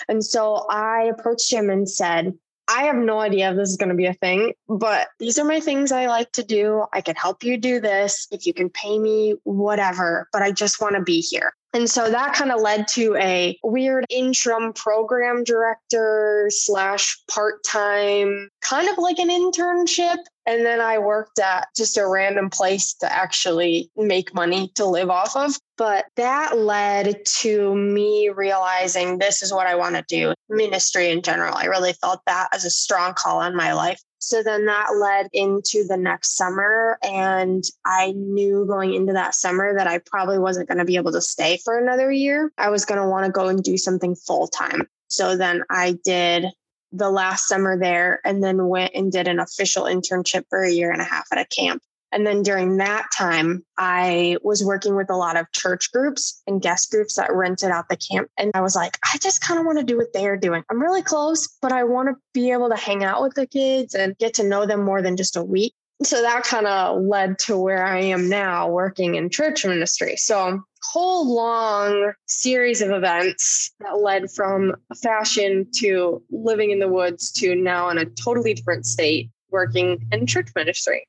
And 0.07 0.23
so 0.23 0.65
I 0.69 1.03
approached 1.03 1.51
him 1.51 1.69
and 1.69 1.89
said, 1.89 2.33
I 2.73 2.83
have 2.83 2.95
no 2.95 3.19
idea 3.19 3.51
if 3.51 3.57
this 3.57 3.69
is 3.69 3.77
going 3.77 3.89
to 3.89 3.95
be 3.95 4.05
a 4.05 4.13
thing, 4.13 4.53
but 4.69 5.09
these 5.19 5.37
are 5.37 5.43
my 5.43 5.59
things 5.59 5.91
I 5.91 6.07
like 6.07 6.31
to 6.33 6.43
do. 6.43 6.85
I 6.93 7.01
can 7.01 7.15
help 7.15 7.43
you 7.43 7.57
do 7.57 7.81
this. 7.81 8.27
If 8.31 8.45
you 8.45 8.53
can 8.53 8.69
pay 8.69 8.97
me, 8.97 9.35
whatever, 9.43 10.29
but 10.31 10.41
I 10.41 10.51
just 10.51 10.79
want 10.79 10.95
to 10.95 11.01
be 11.01 11.19
here. 11.19 11.53
And 11.73 11.89
so 11.89 12.09
that 12.09 12.33
kind 12.33 12.51
of 12.51 12.59
led 12.59 12.87
to 12.89 13.15
a 13.15 13.57
weird 13.63 14.05
interim 14.09 14.73
program 14.73 15.43
director 15.43 16.49
slash 16.49 17.17
part 17.29 17.63
time, 17.65 18.49
kind 18.61 18.89
of 18.89 18.97
like 18.97 19.19
an 19.19 19.29
internship. 19.29 20.17
And 20.45 20.65
then 20.65 20.81
I 20.81 20.97
worked 20.97 21.39
at 21.39 21.67
just 21.75 21.97
a 21.97 22.07
random 22.07 22.49
place 22.49 22.93
to 22.95 23.11
actually 23.11 23.89
make 23.95 24.33
money 24.33 24.71
to 24.75 24.85
live 24.85 25.09
off 25.09 25.35
of. 25.35 25.57
But 25.77 26.05
that 26.17 26.57
led 26.57 27.21
to 27.37 27.75
me 27.75 28.29
realizing 28.29 29.17
this 29.17 29.41
is 29.41 29.53
what 29.53 29.67
I 29.67 29.75
want 29.75 29.95
to 29.95 30.03
do 30.07 30.33
ministry 30.51 31.09
in 31.09 31.21
general. 31.21 31.55
I 31.55 31.65
really 31.65 31.93
felt 31.93 32.21
that 32.27 32.49
as 32.53 32.65
a 32.65 32.69
strong 32.69 33.13
call 33.13 33.39
on 33.39 33.55
my 33.55 33.73
life. 33.73 34.01
So 34.19 34.43
then 34.43 34.65
that 34.65 34.95
led 34.95 35.29
into 35.33 35.83
the 35.87 35.97
next 35.97 36.37
summer. 36.37 36.99
And 37.03 37.63
I 37.85 38.11
knew 38.11 38.65
going 38.67 38.93
into 38.93 39.13
that 39.13 39.33
summer 39.33 39.75
that 39.75 39.87
I 39.87 39.97
probably 39.97 40.37
wasn't 40.37 40.67
going 40.67 40.77
to 40.77 40.85
be 40.85 40.97
able 40.97 41.11
to 41.13 41.21
stay 41.21 41.57
for 41.63 41.79
another 41.79 42.11
year. 42.11 42.51
I 42.57 42.69
was 42.69 42.85
going 42.85 43.01
to 43.01 43.07
want 43.07 43.25
to 43.25 43.31
go 43.31 43.47
and 43.47 43.63
do 43.63 43.77
something 43.77 44.15
full 44.15 44.47
time. 44.47 44.87
So 45.09 45.35
then 45.35 45.63
I 45.69 45.97
did 46.05 46.45
the 46.91 47.09
last 47.09 47.47
summer 47.47 47.79
there 47.79 48.19
and 48.23 48.43
then 48.43 48.67
went 48.67 48.93
and 48.93 49.11
did 49.11 49.27
an 49.27 49.39
official 49.39 49.85
internship 49.85 50.43
for 50.49 50.61
a 50.61 50.71
year 50.71 50.91
and 50.91 51.01
a 51.01 51.05
half 51.05 51.25
at 51.31 51.39
a 51.39 51.45
camp. 51.45 51.81
And 52.11 52.27
then 52.27 52.43
during 52.43 52.77
that 52.77 53.07
time, 53.15 53.63
I 53.77 54.37
was 54.43 54.63
working 54.63 54.95
with 54.95 55.09
a 55.09 55.15
lot 55.15 55.37
of 55.37 55.51
church 55.51 55.91
groups 55.91 56.41
and 56.45 56.61
guest 56.61 56.91
groups 56.91 57.15
that 57.15 57.33
rented 57.33 57.71
out 57.71 57.89
the 57.89 57.97
camp. 57.97 58.29
And 58.37 58.51
I 58.53 58.61
was 58.61 58.75
like, 58.75 58.97
I 59.03 59.17
just 59.19 59.41
kind 59.41 59.59
of 59.59 59.65
want 59.65 59.79
to 59.79 59.83
do 59.83 59.97
what 59.97 60.13
they're 60.13 60.37
doing. 60.37 60.63
I'm 60.69 60.81
really 60.81 61.01
close, 61.01 61.47
but 61.61 61.71
I 61.71 61.83
want 61.83 62.09
to 62.09 62.15
be 62.33 62.51
able 62.51 62.69
to 62.69 62.75
hang 62.75 63.03
out 63.03 63.21
with 63.21 63.35
the 63.35 63.47
kids 63.47 63.95
and 63.95 64.17
get 64.17 64.33
to 64.35 64.47
know 64.47 64.65
them 64.65 64.83
more 64.83 65.01
than 65.01 65.17
just 65.17 65.37
a 65.37 65.43
week. 65.43 65.73
So 66.03 66.21
that 66.21 66.43
kind 66.43 66.65
of 66.65 67.03
led 67.03 67.37
to 67.39 67.57
where 67.57 67.85
I 67.85 67.99
am 67.99 68.27
now 68.27 68.67
working 68.67 69.15
in 69.15 69.29
church 69.29 69.63
ministry. 69.63 70.15
So 70.17 70.61
whole 70.83 71.33
long 71.33 72.13
series 72.27 72.81
of 72.81 72.89
events 72.89 73.71
that 73.81 73.99
led 73.99 74.31
from 74.31 74.75
fashion 75.03 75.67
to 75.75 76.23
living 76.31 76.71
in 76.71 76.79
the 76.79 76.87
woods 76.87 77.31
to 77.33 77.55
now 77.55 77.89
in 77.89 77.99
a 77.99 78.05
totally 78.05 78.55
different 78.55 78.85
state 78.85 79.29
working 79.51 80.07
in 80.11 80.25
church 80.25 80.49
ministry. 80.55 81.05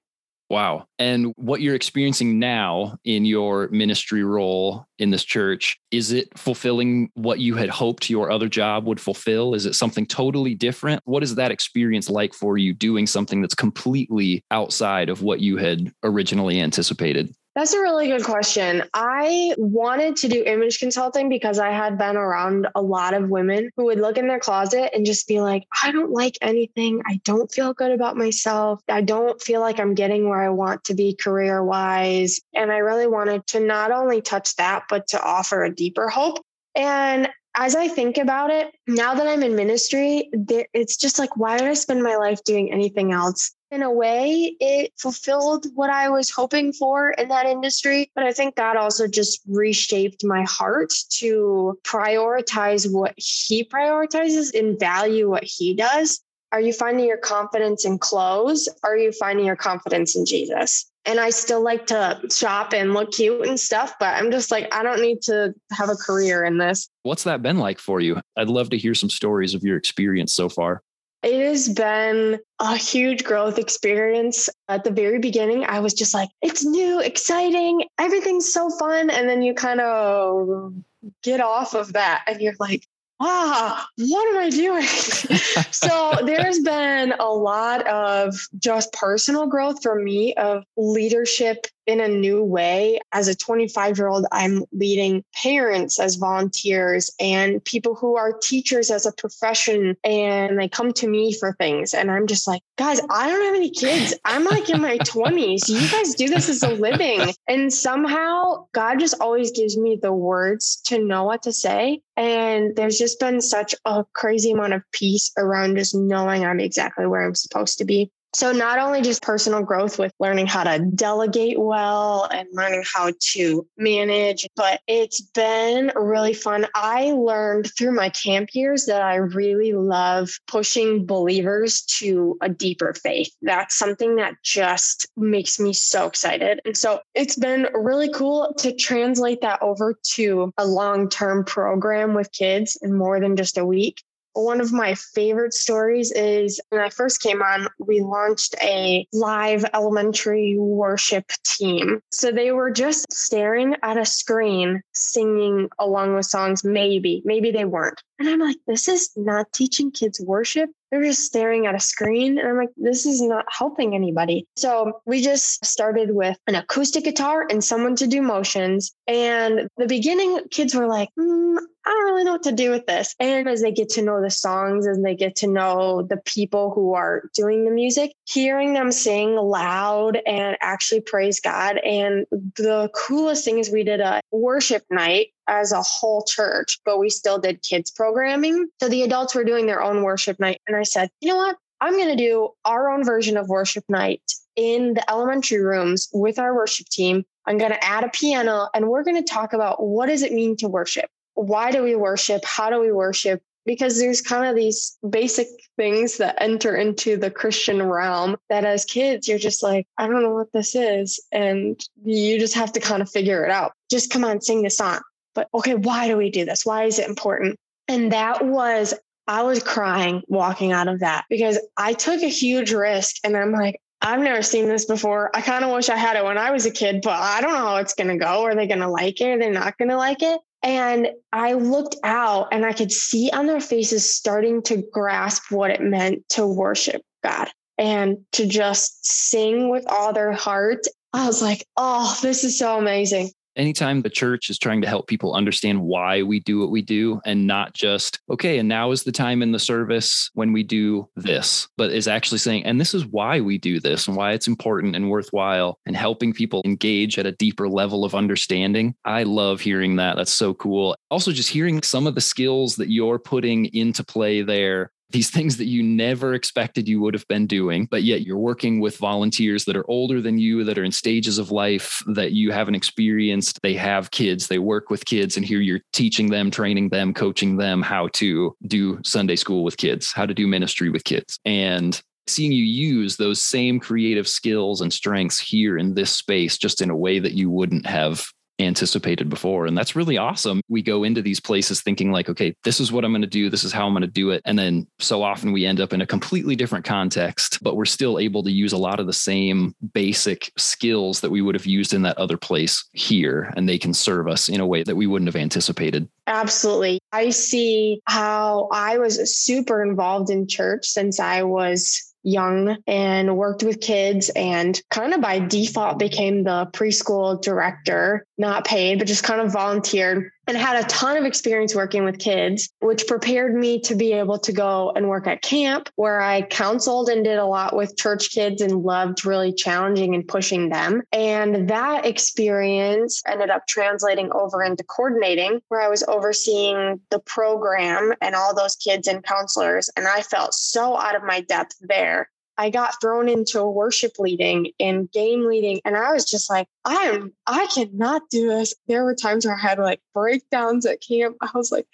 Wow. 0.52 0.86
And 0.98 1.32
what 1.36 1.62
you're 1.62 1.74
experiencing 1.74 2.38
now 2.38 2.98
in 3.06 3.24
your 3.24 3.68
ministry 3.68 4.22
role 4.22 4.84
in 4.98 5.08
this 5.08 5.24
church, 5.24 5.78
is 5.90 6.12
it 6.12 6.28
fulfilling 6.38 7.10
what 7.14 7.38
you 7.38 7.54
had 7.54 7.70
hoped 7.70 8.10
your 8.10 8.30
other 8.30 8.50
job 8.50 8.86
would 8.86 9.00
fulfill? 9.00 9.54
Is 9.54 9.64
it 9.64 9.74
something 9.74 10.04
totally 10.04 10.54
different? 10.54 11.00
What 11.06 11.22
is 11.22 11.36
that 11.36 11.52
experience 11.52 12.10
like 12.10 12.34
for 12.34 12.58
you 12.58 12.74
doing 12.74 13.06
something 13.06 13.40
that's 13.40 13.54
completely 13.54 14.44
outside 14.50 15.08
of 15.08 15.22
what 15.22 15.40
you 15.40 15.56
had 15.56 15.90
originally 16.02 16.60
anticipated? 16.60 17.34
That's 17.54 17.74
a 17.74 17.80
really 17.80 18.08
good 18.08 18.24
question. 18.24 18.82
I 18.94 19.54
wanted 19.58 20.16
to 20.16 20.28
do 20.28 20.42
image 20.42 20.78
consulting 20.78 21.28
because 21.28 21.58
I 21.58 21.70
had 21.70 21.98
been 21.98 22.16
around 22.16 22.66
a 22.74 22.80
lot 22.80 23.12
of 23.12 23.28
women 23.28 23.70
who 23.76 23.84
would 23.84 24.00
look 24.00 24.16
in 24.16 24.26
their 24.26 24.38
closet 24.38 24.90
and 24.94 25.04
just 25.04 25.28
be 25.28 25.42
like, 25.42 25.64
I 25.82 25.92
don't 25.92 26.12
like 26.12 26.38
anything. 26.40 27.02
I 27.06 27.20
don't 27.24 27.52
feel 27.52 27.74
good 27.74 27.92
about 27.92 28.16
myself. 28.16 28.80
I 28.88 29.02
don't 29.02 29.40
feel 29.42 29.60
like 29.60 29.78
I'm 29.78 29.94
getting 29.94 30.30
where 30.30 30.42
I 30.42 30.48
want 30.48 30.84
to 30.84 30.94
be 30.94 31.14
career 31.14 31.62
wise. 31.62 32.40
And 32.54 32.72
I 32.72 32.78
really 32.78 33.06
wanted 33.06 33.46
to 33.48 33.60
not 33.60 33.90
only 33.90 34.22
touch 34.22 34.56
that, 34.56 34.84
but 34.88 35.08
to 35.08 35.22
offer 35.22 35.62
a 35.62 35.74
deeper 35.74 36.08
hope. 36.08 36.38
And 36.74 37.28
as 37.54 37.76
I 37.76 37.86
think 37.86 38.16
about 38.16 38.48
it, 38.48 38.72
now 38.86 39.12
that 39.12 39.26
I'm 39.26 39.42
in 39.42 39.54
ministry, 39.54 40.30
it's 40.32 40.96
just 40.96 41.18
like, 41.18 41.36
why 41.36 41.56
would 41.56 41.68
I 41.68 41.74
spend 41.74 42.02
my 42.02 42.16
life 42.16 42.42
doing 42.44 42.72
anything 42.72 43.12
else? 43.12 43.54
In 43.72 43.82
a 43.82 43.90
way, 43.90 44.54
it 44.60 44.92
fulfilled 44.98 45.66
what 45.74 45.88
I 45.88 46.10
was 46.10 46.30
hoping 46.30 46.74
for 46.74 47.10
in 47.12 47.28
that 47.28 47.46
industry. 47.46 48.12
But 48.14 48.24
I 48.24 48.32
think 48.32 48.54
God 48.54 48.76
also 48.76 49.08
just 49.08 49.40
reshaped 49.48 50.22
my 50.24 50.42
heart 50.42 50.92
to 51.20 51.78
prioritize 51.82 52.92
what 52.92 53.14
He 53.16 53.64
prioritizes 53.64 54.56
and 54.56 54.78
value 54.78 55.30
what 55.30 55.44
He 55.44 55.72
does. 55.74 56.20
Are 56.52 56.60
you 56.60 56.74
finding 56.74 57.06
your 57.06 57.16
confidence 57.16 57.86
in 57.86 57.98
clothes? 57.98 58.68
Are 58.84 58.96
you 58.96 59.10
finding 59.10 59.46
your 59.46 59.56
confidence 59.56 60.14
in 60.14 60.26
Jesus? 60.26 60.90
And 61.06 61.18
I 61.18 61.30
still 61.30 61.64
like 61.64 61.86
to 61.86 62.20
shop 62.30 62.74
and 62.74 62.92
look 62.92 63.12
cute 63.12 63.46
and 63.46 63.58
stuff, 63.58 63.94
but 63.98 64.14
I'm 64.14 64.30
just 64.30 64.50
like, 64.50 64.72
I 64.72 64.82
don't 64.82 65.00
need 65.00 65.22
to 65.22 65.54
have 65.72 65.88
a 65.88 65.96
career 65.96 66.44
in 66.44 66.58
this. 66.58 66.90
What's 67.04 67.24
that 67.24 67.40
been 67.40 67.58
like 67.58 67.78
for 67.78 68.02
you? 68.02 68.20
I'd 68.36 68.48
love 68.48 68.68
to 68.70 68.78
hear 68.78 68.94
some 68.94 69.08
stories 69.08 69.54
of 69.54 69.64
your 69.64 69.78
experience 69.78 70.34
so 70.34 70.50
far. 70.50 70.82
It 71.22 71.46
has 71.46 71.68
been 71.68 72.40
a 72.58 72.76
huge 72.76 73.24
growth 73.24 73.58
experience. 73.58 74.48
At 74.68 74.84
the 74.84 74.90
very 74.90 75.18
beginning, 75.18 75.64
I 75.64 75.80
was 75.80 75.94
just 75.94 76.14
like, 76.14 76.28
it's 76.40 76.64
new, 76.64 77.00
exciting, 77.00 77.84
everything's 77.98 78.52
so 78.52 78.70
fun. 78.70 79.10
And 79.10 79.28
then 79.28 79.42
you 79.42 79.54
kind 79.54 79.80
of 79.80 80.74
get 81.22 81.40
off 81.40 81.74
of 81.74 81.92
that 81.92 82.24
and 82.26 82.40
you're 82.40 82.54
like, 82.58 82.86
ah, 83.20 83.86
what 83.98 84.34
am 84.34 84.42
I 84.42 84.50
doing? 84.50 84.82
so 85.70 86.12
there's 86.24 86.58
been 86.60 87.12
a 87.12 87.28
lot 87.28 87.86
of 87.86 88.34
just 88.58 88.92
personal 88.92 89.46
growth 89.46 89.82
for 89.82 89.94
me 89.94 90.34
of 90.34 90.64
leadership 90.76 91.66
in 91.86 92.00
a 92.00 92.08
new 92.08 92.42
way. 92.42 93.00
As 93.12 93.28
a 93.28 93.34
25 93.34 93.98
year 93.98 94.08
old, 94.08 94.26
I'm 94.32 94.64
leading 94.72 95.24
parents 95.42 95.98
as 95.98 96.16
volunteers 96.16 97.10
and 97.20 97.64
people 97.64 97.94
who 97.94 98.16
are 98.16 98.38
teachers 98.42 98.90
as 98.90 99.06
a 99.06 99.12
profession. 99.12 99.96
And 100.04 100.58
they 100.58 100.68
come 100.68 100.92
to 100.94 101.08
me 101.08 101.32
for 101.32 101.54
things. 101.54 101.94
And 101.94 102.10
I'm 102.10 102.26
just 102.26 102.46
like, 102.46 102.62
guys, 102.76 103.00
I 103.10 103.28
don't 103.28 103.44
have 103.44 103.54
any 103.54 103.70
kids. 103.70 104.14
I'm 104.24 104.44
like 104.44 104.68
in 104.70 104.80
my 104.80 104.98
20s. 104.98 105.68
You 105.68 105.88
guys 105.90 106.14
do 106.14 106.28
this 106.28 106.48
as 106.48 106.62
a 106.62 106.70
living. 106.70 107.32
And 107.48 107.72
somehow 107.72 108.66
God 108.72 108.98
just 108.98 109.14
always 109.20 109.50
gives 109.50 109.76
me 109.76 109.98
the 110.00 110.12
words 110.12 110.80
to 110.86 110.98
know 110.98 111.24
what 111.24 111.42
to 111.42 111.52
say. 111.52 112.00
And 112.16 112.76
there's 112.76 112.98
just 112.98 113.18
been 113.18 113.40
such 113.40 113.74
a 113.84 114.04
crazy 114.12 114.52
amount 114.52 114.74
of 114.74 114.82
peace 114.92 115.32
around 115.36 115.76
just 115.76 115.94
knowing 115.94 116.44
I'm 116.44 116.60
exactly 116.60 117.06
where 117.06 117.24
I'm 117.24 117.34
supposed 117.34 117.78
to 117.78 117.84
be. 117.84 118.10
So, 118.34 118.50
not 118.50 118.78
only 118.78 119.02
just 119.02 119.22
personal 119.22 119.62
growth 119.62 119.98
with 119.98 120.14
learning 120.18 120.46
how 120.46 120.64
to 120.64 120.78
delegate 120.94 121.60
well 121.60 122.24
and 122.32 122.48
learning 122.52 122.82
how 122.94 123.12
to 123.32 123.66
manage, 123.76 124.48
but 124.56 124.80
it's 124.86 125.20
been 125.20 125.92
really 125.94 126.32
fun. 126.32 126.66
I 126.74 127.12
learned 127.12 127.70
through 127.76 127.92
my 127.92 128.08
camp 128.08 128.50
years 128.54 128.86
that 128.86 129.02
I 129.02 129.16
really 129.16 129.74
love 129.74 130.30
pushing 130.46 131.04
believers 131.04 131.82
to 131.98 132.38
a 132.40 132.48
deeper 132.48 132.94
faith. 132.94 133.30
That's 133.42 133.76
something 133.76 134.16
that 134.16 134.34
just 134.42 135.06
makes 135.14 135.60
me 135.60 135.74
so 135.74 136.06
excited. 136.06 136.60
And 136.64 136.76
so, 136.76 137.00
it's 137.14 137.36
been 137.36 137.68
really 137.74 138.10
cool 138.10 138.54
to 138.58 138.74
translate 138.74 139.42
that 139.42 139.60
over 139.60 139.98
to 140.14 140.52
a 140.56 140.66
long 140.66 141.10
term 141.10 141.44
program 141.44 142.14
with 142.14 142.32
kids 142.32 142.78
in 142.80 142.96
more 142.96 143.20
than 143.20 143.36
just 143.36 143.58
a 143.58 143.66
week 143.66 144.02
one 144.34 144.60
of 144.60 144.72
my 144.72 144.94
favorite 144.94 145.54
stories 145.54 146.12
is 146.12 146.60
when 146.70 146.80
I 146.80 146.88
first 146.88 147.20
came 147.20 147.42
on, 147.42 147.68
we 147.78 148.00
launched 148.00 148.54
a 148.62 149.06
live 149.12 149.64
elementary 149.74 150.56
worship 150.58 151.30
team. 151.44 152.00
So 152.12 152.30
they 152.30 152.52
were 152.52 152.70
just 152.70 153.12
staring 153.12 153.76
at 153.82 153.96
a 153.96 154.04
screen, 154.04 154.82
singing 154.94 155.68
along 155.78 156.14
with 156.14 156.26
songs. 156.26 156.64
Maybe, 156.64 157.22
maybe 157.24 157.50
they 157.50 157.64
weren't. 157.64 158.00
And 158.18 158.28
I'm 158.28 158.38
like, 158.38 158.58
this 158.66 158.88
is 158.88 159.10
not 159.16 159.52
teaching 159.52 159.90
kids 159.90 160.20
worship. 160.20 160.70
They're 160.90 161.02
just 161.02 161.24
staring 161.24 161.66
at 161.66 161.74
a 161.74 161.80
screen. 161.80 162.38
And 162.38 162.46
I'm 162.46 162.56
like, 162.56 162.68
this 162.76 163.06
is 163.06 163.20
not 163.20 163.46
helping 163.48 163.94
anybody. 163.94 164.46
So 164.56 165.00
we 165.06 165.22
just 165.22 165.64
started 165.64 166.14
with 166.14 166.38
an 166.46 166.54
acoustic 166.54 167.04
guitar 167.04 167.46
and 167.50 167.64
someone 167.64 167.96
to 167.96 168.06
do 168.06 168.22
motions. 168.22 168.92
And 169.08 169.68
the 169.76 169.86
beginning, 169.86 170.40
kids 170.50 170.74
were 170.74 170.86
like, 170.86 171.08
mm, 171.18 171.56
I 171.84 171.90
don't 171.90 172.04
really 172.04 172.24
know 172.24 172.32
what 172.32 172.44
to 172.44 172.52
do 172.52 172.70
with 172.70 172.86
this. 172.86 173.14
And 173.18 173.48
as 173.48 173.60
they 173.60 173.72
get 173.72 173.88
to 173.90 174.02
know 174.02 174.22
the 174.22 174.30
songs 174.30 174.86
and 174.86 175.04
they 175.04 175.16
get 175.16 175.34
to 175.36 175.48
know 175.48 176.02
the 176.02 176.18
people 176.18 176.70
who 176.70 176.94
are 176.94 177.28
doing 177.34 177.64
the 177.64 177.72
music, 177.72 178.12
hearing 178.24 178.72
them 178.72 178.92
sing 178.92 179.34
loud 179.34 180.18
and 180.24 180.56
actually 180.60 181.00
praise 181.00 181.40
God. 181.40 181.78
And 181.78 182.26
the 182.30 182.88
coolest 182.94 183.44
thing 183.44 183.58
is 183.58 183.70
we 183.70 183.82
did 183.82 184.00
a 184.00 184.20
worship 184.30 184.84
night 184.90 185.28
as 185.48 185.72
a 185.72 185.82
whole 185.82 186.22
church, 186.22 186.78
but 186.84 186.98
we 186.98 187.10
still 187.10 187.38
did 187.38 187.62
kids 187.62 187.90
programming. 187.90 188.68
So 188.80 188.88
the 188.88 189.02
adults 189.02 189.34
were 189.34 189.44
doing 189.44 189.66
their 189.66 189.82
own 189.82 190.02
worship 190.02 190.38
night. 190.38 190.60
And 190.68 190.76
I 190.76 190.84
said, 190.84 191.10
you 191.20 191.28
know 191.28 191.36
what? 191.36 191.56
I'm 191.80 191.94
going 191.94 192.16
to 192.16 192.24
do 192.24 192.50
our 192.64 192.90
own 192.90 193.04
version 193.04 193.36
of 193.36 193.48
worship 193.48 193.84
night 193.88 194.22
in 194.54 194.94
the 194.94 195.10
elementary 195.10 195.60
rooms 195.60 196.08
with 196.12 196.38
our 196.38 196.54
worship 196.54 196.86
team. 196.86 197.24
I'm 197.44 197.58
going 197.58 197.72
to 197.72 197.84
add 197.84 198.04
a 198.04 198.08
piano 198.08 198.68
and 198.72 198.88
we're 198.88 199.02
going 199.02 199.16
to 199.16 199.28
talk 199.28 199.52
about 199.52 199.82
what 199.82 200.06
does 200.06 200.22
it 200.22 200.32
mean 200.32 200.56
to 200.58 200.68
worship? 200.68 201.10
Why 201.34 201.70
do 201.70 201.82
we 201.82 201.94
worship? 201.94 202.44
How 202.44 202.70
do 202.70 202.80
we 202.80 202.92
worship? 202.92 203.42
Because 203.64 203.98
there's 203.98 204.20
kind 204.20 204.48
of 204.48 204.56
these 204.56 204.98
basic 205.08 205.46
things 205.76 206.16
that 206.16 206.36
enter 206.40 206.74
into 206.76 207.16
the 207.16 207.30
Christian 207.30 207.82
realm 207.82 208.36
that 208.48 208.64
as 208.64 208.84
kids, 208.84 209.28
you're 209.28 209.38
just 209.38 209.62
like, 209.62 209.86
I 209.98 210.08
don't 210.08 210.22
know 210.22 210.34
what 210.34 210.52
this 210.52 210.74
is. 210.74 211.20
And 211.30 211.80
you 212.04 212.40
just 212.40 212.54
have 212.54 212.72
to 212.72 212.80
kind 212.80 213.02
of 213.02 213.10
figure 213.10 213.44
it 213.44 213.50
out. 213.50 213.72
Just 213.88 214.10
come 214.10 214.24
on, 214.24 214.40
sing 214.40 214.62
the 214.62 214.70
song 214.70 215.00
but 215.34 215.48
okay, 215.54 215.74
why 215.74 216.08
do 216.08 216.16
we 216.16 216.30
do 216.30 216.44
this? 216.44 216.66
Why 216.66 216.84
is 216.84 216.98
it 216.98 217.08
important? 217.08 217.58
And 217.88 218.12
that 218.12 218.44
was, 218.44 218.94
I 219.26 219.42
was 219.42 219.62
crying 219.62 220.22
walking 220.28 220.72
out 220.72 220.88
of 220.88 221.00
that 221.00 221.24
because 221.28 221.58
I 221.76 221.92
took 221.92 222.22
a 222.22 222.28
huge 222.28 222.72
risk 222.72 223.16
and 223.24 223.36
I'm 223.36 223.52
like, 223.52 223.80
I've 224.00 224.20
never 224.20 224.42
seen 224.42 224.68
this 224.68 224.84
before. 224.84 225.30
I 225.34 225.40
kind 225.42 225.64
of 225.64 225.72
wish 225.72 225.88
I 225.88 225.96
had 225.96 226.16
it 226.16 226.24
when 226.24 226.38
I 226.38 226.50
was 226.50 226.66
a 226.66 226.70
kid, 226.70 227.02
but 227.02 227.18
I 227.18 227.40
don't 227.40 227.52
know 227.52 227.58
how 227.58 227.76
it's 227.76 227.94
going 227.94 228.08
to 228.08 228.16
go. 228.16 228.42
Are 228.42 228.54
they 228.54 228.66
going 228.66 228.80
to 228.80 228.88
like 228.88 229.20
it? 229.20 229.28
Are 229.28 229.38
they 229.38 229.50
not 229.50 229.78
going 229.78 229.90
to 229.90 229.96
like 229.96 230.22
it? 230.22 230.40
And 230.62 231.08
I 231.32 231.54
looked 231.54 231.96
out 232.04 232.48
and 232.52 232.64
I 232.64 232.72
could 232.72 232.92
see 232.92 233.30
on 233.30 233.46
their 233.46 233.60
faces 233.60 234.08
starting 234.08 234.62
to 234.64 234.84
grasp 234.92 235.50
what 235.50 235.70
it 235.70 235.80
meant 235.80 236.28
to 236.30 236.46
worship 236.46 237.02
God 237.22 237.48
and 237.78 238.18
to 238.32 238.46
just 238.46 239.04
sing 239.04 239.70
with 239.70 239.84
all 239.88 240.12
their 240.12 240.32
heart. 240.32 240.86
I 241.12 241.26
was 241.26 241.42
like, 241.42 241.66
oh, 241.76 242.16
this 242.22 242.44
is 242.44 242.58
so 242.58 242.78
amazing 242.78 243.32
anytime 243.56 244.02
the 244.02 244.10
church 244.10 244.50
is 244.50 244.58
trying 244.58 244.80
to 244.82 244.88
help 244.88 245.06
people 245.06 245.34
understand 245.34 245.80
why 245.80 246.22
we 246.22 246.40
do 246.40 246.60
what 246.60 246.70
we 246.70 246.82
do 246.82 247.20
and 247.24 247.46
not 247.46 247.74
just, 247.74 248.20
okay, 248.30 248.58
and 248.58 248.68
now 248.68 248.90
is 248.90 249.02
the 249.02 249.12
time 249.12 249.42
in 249.42 249.52
the 249.52 249.58
service 249.58 250.30
when 250.34 250.52
we 250.52 250.62
do 250.62 251.08
this, 251.16 251.68
but 251.76 251.92
is 251.92 252.08
actually 252.08 252.38
saying, 252.38 252.64
and 252.64 252.80
this 252.80 252.94
is 252.94 253.06
why 253.06 253.40
we 253.40 253.58
do 253.58 253.80
this 253.80 254.06
and 254.06 254.16
why 254.16 254.32
it's 254.32 254.48
important 254.48 254.96
and 254.96 255.10
worthwhile 255.10 255.78
and 255.86 255.96
helping 255.96 256.32
people 256.32 256.62
engage 256.64 257.18
at 257.18 257.26
a 257.26 257.32
deeper 257.32 257.68
level 257.68 258.04
of 258.04 258.14
understanding. 258.14 258.94
I 259.04 259.24
love 259.24 259.60
hearing 259.60 259.96
that. 259.96 260.16
That's 260.16 260.32
so 260.32 260.54
cool. 260.54 260.96
Also, 261.10 261.32
just 261.32 261.50
hearing 261.50 261.82
some 261.82 262.06
of 262.06 262.14
the 262.14 262.20
skills 262.20 262.76
that 262.76 262.90
you're 262.90 263.18
putting 263.18 263.66
into 263.66 264.04
play 264.04 264.42
there 264.42 264.90
these 265.12 265.30
things 265.30 265.56
that 265.58 265.66
you 265.66 265.82
never 265.82 266.34
expected 266.34 266.88
you 266.88 267.00
would 267.00 267.14
have 267.14 267.26
been 267.28 267.46
doing, 267.46 267.86
but 267.90 268.02
yet 268.02 268.22
you're 268.22 268.38
working 268.38 268.80
with 268.80 268.96
volunteers 268.96 269.64
that 269.66 269.76
are 269.76 269.88
older 269.88 270.20
than 270.20 270.38
you, 270.38 270.64
that 270.64 270.78
are 270.78 270.84
in 270.84 270.92
stages 270.92 271.38
of 271.38 271.50
life 271.50 272.02
that 272.06 272.32
you 272.32 272.50
haven't 272.50 272.74
experienced. 272.74 273.60
They 273.62 273.74
have 273.74 274.10
kids, 274.10 274.48
they 274.48 274.58
work 274.58 274.90
with 274.90 275.04
kids, 275.04 275.36
and 275.36 275.44
here 275.44 275.60
you're 275.60 275.82
teaching 275.92 276.30
them, 276.30 276.50
training 276.50 276.88
them, 276.88 277.14
coaching 277.14 277.56
them 277.56 277.82
how 277.82 278.08
to 278.14 278.56
do 278.66 279.00
Sunday 279.04 279.36
school 279.36 279.64
with 279.64 279.76
kids, 279.76 280.12
how 280.12 280.26
to 280.26 280.34
do 280.34 280.46
ministry 280.46 280.88
with 280.88 281.04
kids. 281.04 281.38
And 281.44 282.00
seeing 282.26 282.52
you 282.52 282.64
use 282.64 283.16
those 283.16 283.44
same 283.44 283.80
creative 283.80 284.28
skills 284.28 284.80
and 284.80 284.92
strengths 284.92 285.38
here 285.38 285.76
in 285.76 285.94
this 285.94 286.12
space 286.12 286.56
just 286.56 286.80
in 286.80 286.90
a 286.90 286.96
way 286.96 287.18
that 287.18 287.32
you 287.32 287.50
wouldn't 287.50 287.86
have 287.86 288.26
anticipated 288.58 289.28
before. 289.28 289.66
And 289.66 289.76
that's 289.76 289.96
really 289.96 290.18
awesome. 290.18 290.60
We 290.68 290.82
go 290.82 291.04
into 291.04 291.22
these 291.22 291.40
places 291.40 291.82
thinking, 291.82 292.12
like, 292.12 292.28
okay, 292.28 292.54
this 292.64 292.80
is 292.80 292.92
what 292.92 293.04
I'm 293.04 293.12
going 293.12 293.22
to 293.22 293.28
do. 293.28 293.50
This 293.50 293.64
is 293.64 293.72
how 293.72 293.86
I'm 293.86 293.92
going 293.92 294.02
to 294.02 294.06
do 294.06 294.30
it. 294.30 294.42
And 294.44 294.58
then 294.58 294.86
so 294.98 295.22
often 295.22 295.52
we 295.52 295.66
end 295.66 295.80
up 295.80 295.92
in 295.92 296.00
a 296.00 296.06
completely 296.06 296.56
different 296.56 296.84
context, 296.84 297.62
but 297.62 297.76
we're 297.76 297.84
still 297.84 298.18
able 298.18 298.42
to 298.42 298.52
use 298.52 298.72
a 298.72 298.78
lot 298.78 299.00
of 299.00 299.06
the 299.06 299.12
same 299.12 299.74
basic 299.94 300.50
skills 300.56 301.20
that 301.20 301.30
we 301.30 301.42
would 301.42 301.54
have 301.54 301.66
used 301.66 301.94
in 301.94 302.02
that 302.02 302.18
other 302.18 302.36
place 302.36 302.88
here. 302.92 303.52
And 303.56 303.68
they 303.68 303.78
can 303.78 303.94
serve 303.94 304.28
us 304.28 304.48
in 304.48 304.60
a 304.60 304.66
way 304.66 304.82
that 304.82 304.96
we 304.96 305.06
wouldn't 305.06 305.28
have 305.28 305.40
anticipated. 305.40 306.08
Absolutely. 306.26 307.00
I 307.12 307.30
see 307.30 308.00
how 308.06 308.68
I 308.72 308.98
was 308.98 309.36
super 309.36 309.82
involved 309.82 310.30
in 310.30 310.46
church 310.46 310.86
since 310.86 311.18
I 311.18 311.42
was 311.42 312.11
young 312.22 312.76
and 312.86 313.36
worked 313.36 313.62
with 313.62 313.80
kids 313.80 314.30
and 314.36 314.80
kind 314.90 315.14
of 315.14 315.20
by 315.20 315.38
default 315.38 315.98
became 315.98 316.44
the 316.44 316.68
preschool 316.72 317.40
director, 317.40 318.26
not 318.38 318.64
paid, 318.64 318.98
but 318.98 319.06
just 319.06 319.24
kind 319.24 319.40
of 319.40 319.52
volunteered 319.52 320.31
and 320.46 320.56
had 320.56 320.84
a 320.84 320.88
ton 320.88 321.16
of 321.16 321.24
experience 321.24 321.74
working 321.74 322.04
with 322.04 322.18
kids, 322.18 322.70
which 322.80 323.06
prepared 323.06 323.54
me 323.54 323.80
to 323.80 323.94
be 323.94 324.12
able 324.12 324.38
to 324.38 324.52
go 324.52 324.92
and 324.96 325.08
work 325.08 325.26
at 325.26 325.42
camp 325.42 325.88
where 325.96 326.20
I 326.20 326.42
counseled 326.42 327.08
and 327.08 327.24
did 327.24 327.38
a 327.38 327.46
lot 327.46 327.76
with 327.76 327.96
church 327.96 328.30
kids 328.30 328.60
and 328.60 328.82
loved 328.82 329.24
really 329.24 329.52
challenging 329.52 330.14
and 330.14 330.26
pushing 330.26 330.68
them. 330.68 331.02
And 331.12 331.68
that 331.68 332.06
experience 332.06 333.22
ended 333.26 333.50
up 333.50 333.66
translating 333.68 334.30
over 334.32 334.62
into 334.62 334.84
coordinating, 334.84 335.60
where 335.68 335.80
I 335.80 335.88
was 335.88 336.02
overseeing 336.08 337.00
the 337.10 337.20
program 337.20 338.12
and 338.20 338.34
all 338.34 338.54
those 338.54 338.76
kids 338.76 339.06
and 339.06 339.22
counselors. 339.22 339.90
And 339.96 340.06
I 340.08 340.22
felt 340.22 340.54
so 340.54 340.96
out 340.96 341.14
of 341.14 341.22
my 341.22 341.40
depth 341.42 341.76
there 341.80 342.28
I 342.62 342.70
got 342.70 343.00
thrown 343.00 343.28
into 343.28 343.66
worship 343.66 344.20
leading 344.20 344.70
and 344.78 345.10
game 345.10 345.48
leading. 345.48 345.80
And 345.84 345.96
I 345.96 346.12
was 346.12 346.24
just 346.24 346.48
like, 346.48 346.68
I 346.84 346.94
am, 346.94 347.32
I 347.44 347.66
cannot 347.66 348.22
do 348.30 348.46
this. 348.46 348.72
There 348.86 349.02
were 349.02 349.16
times 349.16 349.44
where 349.44 349.56
I 349.56 349.60
had 349.60 349.80
like 349.80 350.00
breakdowns 350.14 350.86
at 350.86 351.02
camp. 351.02 351.38
I 351.40 351.50
was 351.56 351.72
like, 351.72 351.88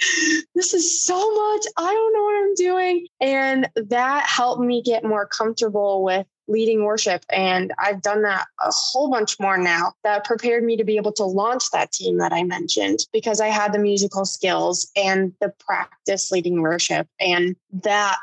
this 0.54 0.74
is 0.74 1.02
so 1.02 1.16
much. 1.16 1.64
I 1.78 1.90
don't 1.90 2.12
know 2.12 2.22
what 2.22 2.44
I'm 2.44 2.54
doing. 2.54 3.06
And 3.18 3.70
that 3.76 4.26
helped 4.26 4.60
me 4.60 4.82
get 4.82 5.04
more 5.04 5.24
comfortable 5.24 6.04
with 6.04 6.26
leading 6.48 6.84
worship. 6.84 7.24
And 7.32 7.72
I've 7.78 8.02
done 8.02 8.20
that 8.22 8.44
a 8.60 8.70
whole 8.70 9.10
bunch 9.10 9.40
more 9.40 9.56
now 9.56 9.94
that 10.04 10.26
prepared 10.26 10.64
me 10.64 10.76
to 10.76 10.84
be 10.84 10.96
able 10.96 11.12
to 11.12 11.24
launch 11.24 11.70
that 11.70 11.92
team 11.92 12.18
that 12.18 12.34
I 12.34 12.42
mentioned 12.42 13.00
because 13.10 13.40
I 13.40 13.48
had 13.48 13.72
the 13.72 13.78
musical 13.78 14.26
skills 14.26 14.90
and 14.96 15.32
the 15.40 15.50
practice 15.60 16.30
leading 16.30 16.60
worship. 16.60 17.06
And 17.18 17.56
that 17.84 18.18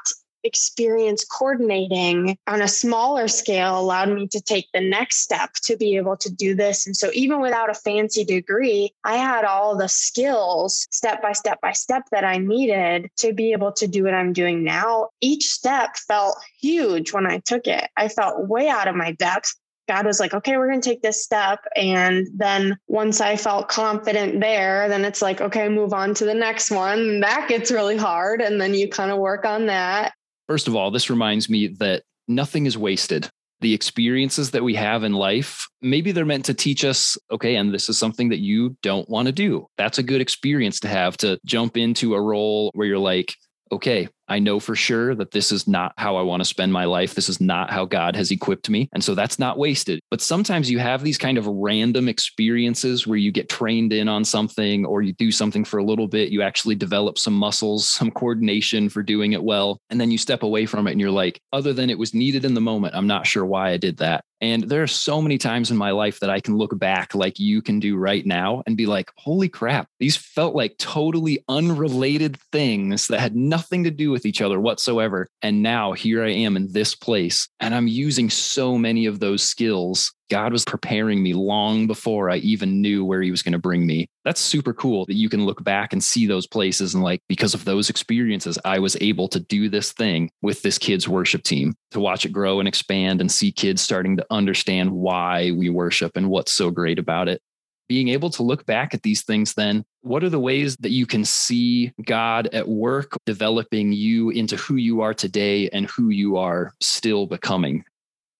experience 0.45 1.25
coordinating 1.25 2.37
on 2.47 2.61
a 2.61 2.67
smaller 2.67 3.27
scale 3.27 3.79
allowed 3.79 4.09
me 4.09 4.27
to 4.27 4.41
take 4.41 4.67
the 4.73 4.81
next 4.81 5.17
step 5.17 5.53
to 5.63 5.75
be 5.75 5.97
able 5.97 6.15
to 6.17 6.31
do 6.31 6.55
this. 6.55 6.85
And 6.85 6.95
so, 6.95 7.09
even 7.13 7.41
without 7.41 7.69
a 7.69 7.73
fancy 7.73 8.23
degree, 8.23 8.93
I 9.03 9.17
had 9.17 9.43
all 9.43 9.75
the 9.75 9.89
skills 9.89 10.87
step 10.91 11.21
by 11.21 11.33
step 11.33 11.59
by 11.61 11.71
step 11.71 12.03
that 12.11 12.23
I 12.23 12.37
needed 12.37 13.09
to 13.17 13.33
be 13.33 13.51
able 13.51 13.71
to 13.73 13.87
do 13.87 14.03
what 14.03 14.13
I'm 14.13 14.33
doing 14.33 14.63
now. 14.63 15.09
Each 15.21 15.45
step 15.45 15.97
felt 16.07 16.37
huge 16.61 17.13
when 17.13 17.25
I 17.25 17.39
took 17.39 17.67
it. 17.67 17.89
I 17.97 18.07
felt 18.07 18.47
way 18.47 18.69
out 18.69 18.87
of 18.87 18.95
my 18.95 19.11
depth. 19.13 19.55
God 19.87 20.05
was 20.05 20.19
like, 20.19 20.33
okay, 20.33 20.57
we're 20.57 20.67
going 20.67 20.81
to 20.81 20.89
take 20.89 21.03
this 21.03 21.23
step. 21.23 21.59
And 21.75 22.27
then 22.35 22.77
once 22.87 23.21
I 23.21 23.35
felt 23.35 23.69
confident 23.69 24.39
there, 24.39 24.89
then 24.89 25.05
it's 25.05 25.21
like, 25.21 25.41
okay, 25.41 25.69
move 25.69 25.93
on 25.93 26.15
to 26.15 26.25
the 26.25 26.33
next 26.33 26.71
one. 26.71 27.19
That 27.19 27.47
gets 27.47 27.71
really 27.71 27.97
hard. 27.97 28.41
And 28.41 28.59
then 28.59 28.73
you 28.73 28.89
kind 28.89 29.11
of 29.11 29.19
work 29.19 29.45
on 29.45 29.67
that. 29.67 30.14
First 30.47 30.67
of 30.67 30.75
all, 30.75 30.91
this 30.91 31.09
reminds 31.09 31.49
me 31.49 31.67
that 31.79 32.03
nothing 32.27 32.65
is 32.65 32.77
wasted. 32.77 33.29
The 33.61 33.73
experiences 33.73 34.51
that 34.51 34.63
we 34.63 34.75
have 34.75 35.03
in 35.03 35.13
life, 35.13 35.67
maybe 35.81 36.11
they're 36.11 36.25
meant 36.25 36.45
to 36.45 36.53
teach 36.53 36.83
us, 36.83 37.17
okay, 37.31 37.55
and 37.55 37.73
this 37.73 37.89
is 37.89 37.97
something 37.97 38.29
that 38.29 38.39
you 38.39 38.77
don't 38.83 39.09
want 39.09 39.27
to 39.27 39.31
do. 39.31 39.67
That's 39.77 39.97
a 39.97 40.03
good 40.03 40.21
experience 40.21 40.79
to 40.81 40.87
have 40.87 41.17
to 41.17 41.39
jump 41.45 41.77
into 41.77 42.15
a 42.15 42.21
role 42.21 42.69
where 42.75 42.87
you're 42.87 42.99
like, 42.99 43.33
okay, 43.71 44.09
I 44.27 44.39
know 44.39 44.59
for 44.59 44.75
sure 44.75 45.15
that 45.15 45.31
this 45.31 45.51
is 45.51 45.67
not 45.67 45.93
how 45.97 46.15
I 46.15 46.21
want 46.21 46.41
to 46.41 46.45
spend 46.45 46.73
my 46.73 46.85
life. 46.85 47.15
This 47.15 47.29
is 47.29 47.39
not 47.39 47.71
how 47.71 47.85
God 47.85 48.15
has 48.15 48.31
equipped 48.31 48.69
me. 48.69 48.89
And 48.93 49.03
so 49.03 49.15
that's 49.15 49.39
not 49.39 49.57
wasted. 49.57 49.99
But 50.09 50.21
sometimes 50.21 50.69
you 50.69 50.79
have 50.79 51.03
these 51.03 51.17
kind 51.17 51.37
of 51.37 51.47
random 51.47 52.07
experiences 52.07 53.05
where 53.05 53.17
you 53.17 53.31
get 53.31 53.49
trained 53.49 53.93
in 53.93 54.07
on 54.07 54.23
something 54.25 54.85
or 54.85 55.01
you 55.01 55.13
do 55.13 55.31
something 55.31 55.63
for 55.63 55.77
a 55.77 55.83
little 55.83 56.07
bit. 56.07 56.29
You 56.29 56.41
actually 56.41 56.75
develop 56.75 57.17
some 57.17 57.33
muscles, 57.33 57.87
some 57.87 58.11
coordination 58.11 58.89
for 58.89 59.03
doing 59.03 59.33
it 59.33 59.43
well. 59.43 59.79
And 59.89 59.99
then 59.99 60.11
you 60.11 60.17
step 60.17 60.43
away 60.43 60.65
from 60.65 60.87
it 60.87 60.91
and 60.91 61.01
you're 61.01 61.11
like, 61.11 61.39
other 61.53 61.73
than 61.73 61.89
it 61.89 61.99
was 61.99 62.13
needed 62.13 62.45
in 62.45 62.53
the 62.53 62.61
moment, 62.61 62.95
I'm 62.95 63.07
not 63.07 63.27
sure 63.27 63.45
why 63.45 63.71
I 63.71 63.77
did 63.77 63.97
that. 63.97 64.23
And 64.41 64.63
there 64.63 64.83
are 64.83 64.87
so 64.87 65.21
many 65.21 65.37
times 65.37 65.71
in 65.71 65.77
my 65.77 65.91
life 65.91 66.19
that 66.19 66.29
I 66.29 66.39
can 66.41 66.57
look 66.57 66.77
back 66.77 67.15
like 67.15 67.39
you 67.39 67.61
can 67.61 67.79
do 67.79 67.95
right 67.95 68.25
now 68.25 68.63
and 68.67 68.75
be 68.75 68.85
like, 68.85 69.09
holy 69.15 69.47
crap, 69.47 69.87
these 69.99 70.17
felt 70.17 70.53
like 70.53 70.77
totally 70.77 71.43
unrelated 71.47 72.37
things 72.51 73.07
that 73.07 73.21
had 73.21 73.35
nothing 73.35 73.85
to 73.85 73.91
do 73.91 74.14
with 74.15 74.25
each 74.25 74.41
other 74.41 74.61
whatsoever. 74.61 75.27
And 75.41 75.61
now 75.61 75.91
here 75.91 76.23
I 76.23 76.29
am 76.29 76.55
in 76.55 76.71
this 76.71 76.95
place, 76.95 77.49
and 77.59 77.75
I'm 77.75 77.85
using 77.85 78.29
so 78.29 78.77
many 78.77 79.07
of 79.07 79.19
those 79.19 79.43
skills. 79.43 80.13
God 80.29 80.53
was 80.53 80.63
preparing 80.63 81.21
me 81.21 81.33
long 81.33 81.85
before 81.85 82.29
I 82.29 82.37
even 82.37 82.81
knew 82.81 83.03
where 83.03 83.21
He 83.21 83.29
was 83.29 83.43
going 83.43 83.51
to 83.51 83.59
bring 83.59 83.85
me. 83.85 84.07
That's 84.23 84.39
super 84.39 84.73
cool 84.73 85.05
that 85.07 85.15
you 85.15 85.27
can 85.27 85.45
look 85.45 85.65
back 85.65 85.91
and 85.91 86.01
see 86.01 86.25
those 86.25 86.47
places. 86.47 86.93
And 86.93 87.03
like, 87.03 87.19
because 87.27 87.53
of 87.53 87.65
those 87.65 87.89
experiences, 87.89 88.57
I 88.63 88.79
was 88.79 88.95
able 89.01 89.27
to 89.27 89.39
do 89.41 89.67
this 89.67 89.91
thing 89.91 90.31
with 90.41 90.61
this 90.61 90.77
kids' 90.77 91.09
worship 91.09 91.43
team 91.43 91.75
to 91.91 91.99
watch 91.99 92.25
it 92.25 92.31
grow 92.31 92.59
and 92.59 92.69
expand 92.69 93.19
and 93.19 93.29
see 93.29 93.51
kids 93.51 93.81
starting 93.81 94.15
to 94.15 94.25
understand 94.31 94.91
why 94.91 95.51
we 95.51 95.69
worship 95.69 96.15
and 96.15 96.29
what's 96.29 96.53
so 96.53 96.71
great 96.71 96.99
about 96.99 97.27
it 97.27 97.41
being 97.87 98.09
able 98.09 98.29
to 98.31 98.43
look 98.43 98.65
back 98.65 98.93
at 98.93 99.03
these 99.03 99.23
things, 99.23 99.53
then 99.53 99.85
what 100.01 100.23
are 100.23 100.29
the 100.29 100.39
ways 100.39 100.75
that 100.77 100.91
you 100.91 101.05
can 101.05 101.25
see 101.25 101.91
God 102.05 102.47
at 102.47 102.67
work 102.67 103.17
developing 103.25 103.91
you 103.91 104.29
into 104.29 104.55
who 104.57 104.75
you 104.75 105.01
are 105.01 105.13
today 105.13 105.69
and 105.69 105.89
who 105.89 106.09
you 106.09 106.37
are 106.37 106.73
still 106.81 107.25
becoming? 107.25 107.83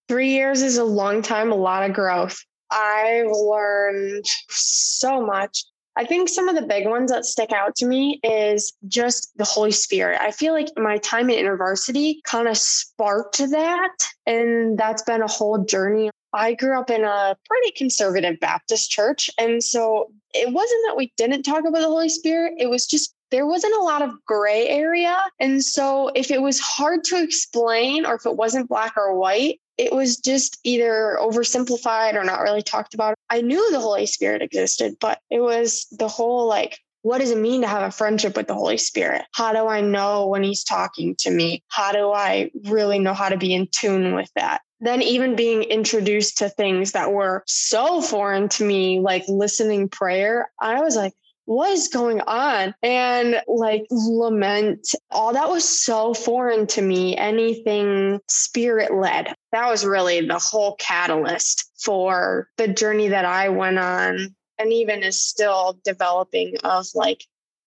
Three 0.08 0.30
years 0.30 0.62
is 0.62 0.78
a 0.78 0.84
long 0.84 1.22
time, 1.22 1.52
a 1.52 1.56
lot 1.56 1.88
of 1.88 1.96
growth. 1.96 2.38
I've 2.72 3.28
learned 3.28 4.26
so 4.50 5.26
much. 5.26 5.64
I 5.98 6.04
think 6.04 6.28
some 6.28 6.50
of 6.50 6.56
the 6.56 6.68
big 6.68 6.88
ones 6.88 7.10
that 7.12 7.24
stick 7.24 7.54
out 7.54 7.76
to 7.78 7.86
me 7.86 8.20
is 8.22 8.74
just 8.88 9.32
the 9.38 9.46
Holy 9.46 9.72
Spirit. 9.72 10.20
I 10.22 10.32
feel 10.32 10.54
like 10.54 10.68
my 10.76 10.98
time 10.98 11.30
at 11.30 11.38
university 11.38 12.22
kind 12.26 12.50
of 12.50 12.58
sparked 12.58 13.38
that. 13.38 13.96
And 14.26 14.78
that's 14.78 15.04
been 15.04 15.22
a 15.22 15.28
whole 15.28 15.64
journey. 15.64 16.10
I 16.36 16.54
grew 16.54 16.78
up 16.78 16.90
in 16.90 17.04
a 17.04 17.38
pretty 17.48 17.72
conservative 17.72 18.40
Baptist 18.40 18.92
church. 18.92 19.30
And 19.40 19.64
so 19.64 20.12
it 20.34 20.52
wasn't 20.52 20.82
that 20.88 20.98
we 20.98 21.14
didn't 21.18 21.44
talk 21.44 21.66
about 21.66 21.80
the 21.80 21.88
Holy 21.88 22.10
Spirit, 22.10 22.56
it 22.58 22.70
was 22.70 22.86
just 22.86 23.16
there 23.32 23.48
wasn't 23.48 23.76
a 23.76 23.84
lot 23.84 24.02
of 24.02 24.14
gray 24.26 24.68
area. 24.68 25.18
And 25.40 25.64
so 25.64 26.10
if 26.16 26.30
it 26.30 26.42
was 26.42 26.60
hard 26.60 27.04
to 27.06 27.22
explain 27.22 28.06
or 28.06 28.16
if 28.16 28.26
it 28.26 28.36
wasn't 28.36 28.70
black 28.70 28.94
or 28.96 29.18
white, 29.18 29.60
it 29.78 29.94
was 29.94 30.18
just 30.18 30.60
either 30.64 31.18
oversimplified 31.20 32.14
or 32.14 32.24
not 32.24 32.42
really 32.42 32.62
talked 32.62 32.94
about. 32.94 33.16
I 33.30 33.42
knew 33.42 33.72
the 33.72 33.80
Holy 33.80 34.06
Spirit 34.06 34.42
existed, 34.42 34.96
but 35.02 35.20
it 35.30 35.42
was 35.42 35.88
the 35.92 36.08
whole 36.08 36.48
like, 36.48 36.80
what 37.02 37.20
does 37.20 37.32
it 37.32 37.38
mean 37.38 37.62
to 37.62 37.68
have 37.68 37.84
a 37.84 37.92
friendship 37.92 38.36
with 38.36 38.48
the 38.48 38.54
Holy 38.54 38.78
Spirit? 38.78 39.24
How 39.34 39.54
do 39.54 39.68
I 39.68 39.82
know 39.82 40.28
when 40.28 40.44
He's 40.44 40.64
talking 40.64 41.16
to 41.20 41.32
me? 41.32 41.64
How 41.68 41.92
do 41.92 42.12
I 42.12 42.52
really 42.64 43.00
know 43.00 43.14
how 43.14 43.30
to 43.30 43.38
be 43.38 43.54
in 43.54 43.68
tune 43.72 44.16
with 44.16 44.32
that? 44.36 44.62
Then, 44.86 45.02
even 45.02 45.36
being 45.36 45.64
introduced 45.64 46.38
to 46.38 46.50
things 46.50 46.92
that 46.94 47.12
were 47.12 47.44
so 47.48 48.02
foreign 48.02 48.50
to 48.50 48.64
me, 48.64 49.00
like 49.00 49.24
listening 49.28 49.90
prayer, 49.90 50.52
I 50.62 50.82
was 50.82 50.96
like, 50.96 51.14
what 51.46 51.72
is 51.72 51.88
going 51.88 52.22
on? 52.22 52.74
And 52.82 53.42
like 53.48 53.86
lament, 53.92 54.88
all 55.12 55.34
that 55.34 55.50
was 55.50 55.64
so 55.64 56.14
foreign 56.14 56.68
to 56.68 56.82
me. 56.82 57.16
Anything 57.16 58.20
spirit 58.28 58.94
led. 58.94 59.34
That 59.52 59.70
was 59.70 59.86
really 59.86 60.26
the 60.26 60.40
whole 60.40 60.76
catalyst 60.76 61.72
for 61.80 62.50
the 62.58 62.68
journey 62.68 63.10
that 63.10 63.26
I 63.26 63.50
went 63.50 63.78
on 63.78 64.36
and 64.58 64.74
even 64.74 65.04
is 65.04 65.24
still 65.24 65.80
developing 65.84 66.56
of 66.64 66.88
like, 66.96 67.26